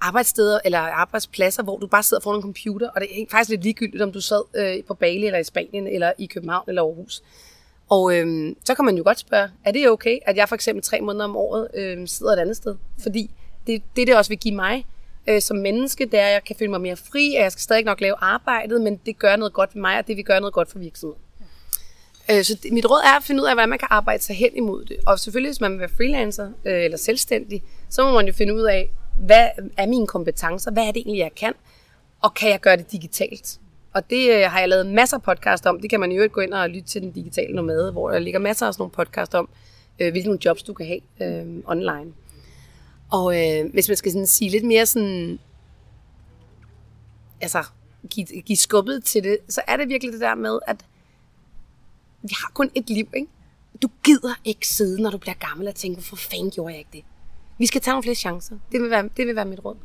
[0.00, 3.62] arbejdssteder eller arbejdspladser, hvor du bare sidder foran en computer, og det er faktisk lidt
[3.62, 7.22] ligegyldigt, om du sad øh, på Bali eller i Spanien eller i København eller Aarhus.
[7.90, 10.82] Og øhm, så kan man jo godt spørge, er det okay, at jeg for eksempel
[10.82, 12.76] tre måneder om året øhm, sidder et andet sted?
[13.02, 13.30] Fordi
[13.66, 14.86] det, det, det også vil give mig
[15.28, 17.62] øh, som menneske, det er, at jeg kan føle mig mere fri, at jeg skal
[17.62, 20.40] stadig nok lave arbejdet, men det gør noget godt for mig, og det vil gøre
[20.40, 21.22] noget godt for virksomheden.
[22.30, 24.36] Øh, så det, mit råd er at finde ud af, hvordan man kan arbejde sig
[24.36, 24.96] hen imod det.
[25.06, 28.54] Og selvfølgelig, hvis man vil være freelancer øh, eller selvstændig, så må man jo finde
[28.54, 30.70] ud af, hvad er mine kompetencer?
[30.70, 31.52] Hvad er det egentlig, jeg kan?
[32.22, 33.58] Og kan jeg gøre det digitalt?
[33.94, 35.80] Og det øh, har jeg lavet masser af podcast om.
[35.80, 38.18] Det kan man jo ikke gå ind og lytte til den digitale nomade, hvor der
[38.18, 39.48] ligger masser af sådan nogle podcast om,
[39.98, 42.12] øh, hvilke nogle jobs du kan have øh, online.
[43.10, 45.38] Og øh, hvis man skal sådan sige lidt mere sådan,
[47.40, 47.64] altså
[48.10, 50.76] give, give skubbet til det, så er det virkelig det der med, at
[52.22, 53.28] vi har kun et liv, ikke?
[53.82, 56.90] Du gider ikke sidde, når du bliver gammel og tænke, hvorfor fanden gjorde jeg ikke
[56.92, 57.04] det?
[57.58, 58.56] Vi skal tage nogle flere chancer.
[58.72, 59.76] Det vil være, det vil være mit råd.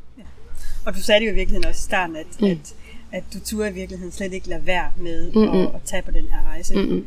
[0.85, 2.47] Og du sagde det jo i virkeligheden også i starten, at, mm.
[2.47, 2.75] at,
[3.11, 5.57] at du turde i virkeligheden slet ikke lade være med Mm-mm.
[5.57, 6.75] at, at tage på den her rejse.
[6.75, 7.05] Mm-mm.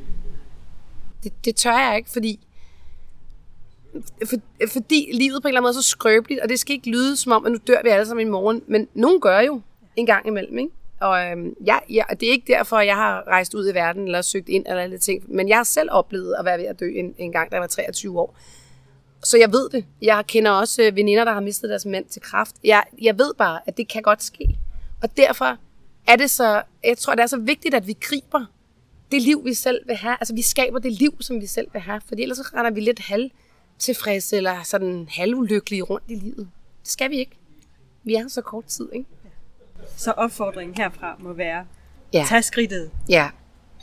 [1.24, 2.45] Det, det tør jeg ikke, fordi
[4.26, 4.36] for,
[4.72, 7.16] fordi livet på en eller anden måde er så skrøbeligt, og det skal ikke lyde
[7.16, 9.60] som om, at nu dør vi alle sammen i morgen, men nogen gør jo
[9.96, 10.70] en gang imellem, ikke?
[11.00, 14.22] Og øhm, ja, ja, det er ikke derfor, jeg har rejst ud i verden eller
[14.22, 15.24] søgt ind eller alle ting.
[15.28, 17.60] Men jeg har selv oplevet at være ved at dø en, en gang, da jeg
[17.60, 18.36] var 23 år.
[19.24, 19.84] Så jeg ved det.
[20.02, 22.56] Jeg kender også øh, veninder, der har mistet deres mænd til kraft.
[22.64, 24.58] Jeg, jeg ved bare, at det kan godt ske.
[25.02, 25.56] Og derfor
[26.06, 28.44] er det så, jeg tror, det er så vigtigt, at vi griber
[29.12, 30.16] det liv, vi selv vil have.
[30.20, 32.00] Altså, vi skaber det liv, som vi selv vil have.
[32.08, 33.30] For ellers så render vi lidt halv
[33.78, 36.48] tilfredse eller sådan halvulykkelige rundt i livet.
[36.82, 37.36] Det skal vi ikke.
[38.04, 39.08] Vi er så kort tid, ikke?
[39.96, 41.66] Så opfordringen herfra må være,
[42.12, 42.24] Ja.
[42.28, 43.30] tag skridtet, Ja.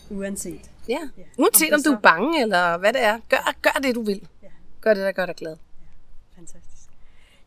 [0.10, 0.72] uanset.
[0.90, 1.00] Ja.
[1.18, 1.24] Ja.
[1.38, 3.20] Uanset Om om du så- er bange, eller hvad det er.
[3.30, 4.28] Gør, gør det, du vil.
[4.44, 4.48] Ja.
[4.82, 5.58] Gør det, der gør dig glad.
[6.36, 6.90] Fantastisk.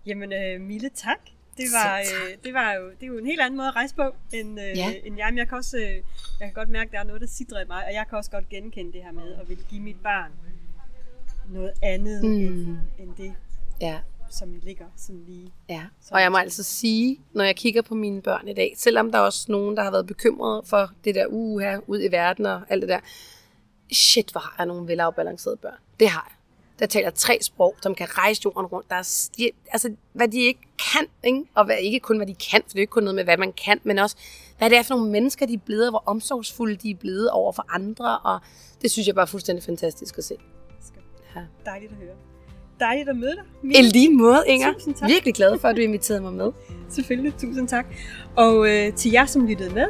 [0.06, 1.18] Jamen, øh, Mille, tak.
[1.56, 3.94] Det var, øh, det var jo, det er jo en helt anden måde at rejse
[3.94, 4.92] på, end, øh, Ja.
[5.04, 5.26] end jeg.
[5.30, 6.02] Men jeg kan også, øh, jeg
[6.40, 8.30] kan godt mærke, at der er noget, der sidder i mig, og jeg kan også
[8.30, 10.30] godt genkende det her med at ville give mit barn
[11.50, 12.30] noget andet mm.
[12.32, 13.32] end, end det,
[13.80, 13.98] Ja.
[14.30, 15.52] som ligger sådan lige.
[15.68, 19.12] Ja, og jeg må altså sige, når jeg kigger på mine børn i dag, selvom
[19.12, 22.10] der er også nogen, der har været bekymrede for det der uge her ud i
[22.10, 23.00] verden og alt det der,
[23.92, 25.78] shit, hvor har jeg nogle velafbalancerede børn.
[26.00, 26.32] Det har jeg.
[26.78, 28.90] Der taler tre sprog, som kan rejse jorden rundt.
[28.90, 30.60] Der er, sti- altså, hvad de ikke
[30.92, 31.42] kan, ikke?
[31.54, 33.36] og hvad, ikke kun hvad de kan, for det er ikke kun noget med, hvad
[33.36, 34.16] man kan, men også,
[34.58, 37.30] hvad det er for nogle mennesker, de er blevet, og hvor omsorgsfulde de er blevet
[37.30, 38.40] over for andre, og
[38.82, 40.36] det synes jeg bare er fuldstændig fantastisk at se.
[41.36, 41.40] Ja.
[41.70, 42.14] Dejligt at høre.
[42.80, 43.90] Dejligt at møde dig, Mille.
[43.90, 44.72] lige måde, Inger.
[44.72, 45.08] Tusind tak.
[45.08, 46.52] Virkelig glad for, at du inviterede mig med.
[46.88, 47.86] Selvfølgelig, tusind tak.
[48.36, 49.86] Og øh, til jer, som lyttede med,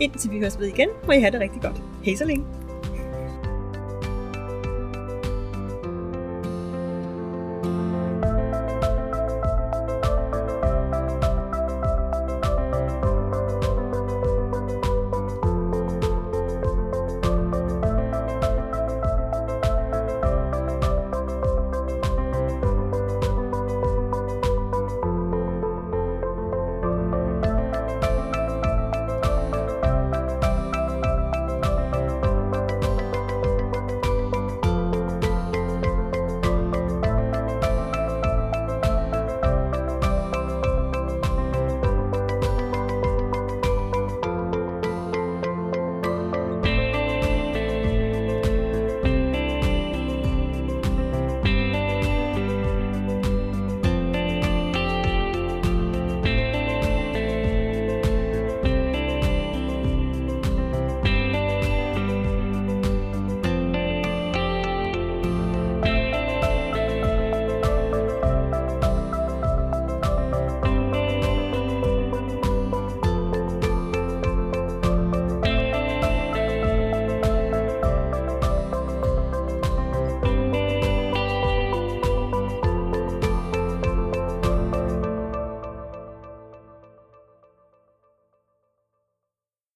[0.00, 1.82] indtil vi høres ved igen, må I have det rigtig godt.
[2.02, 2.44] Hej så længe.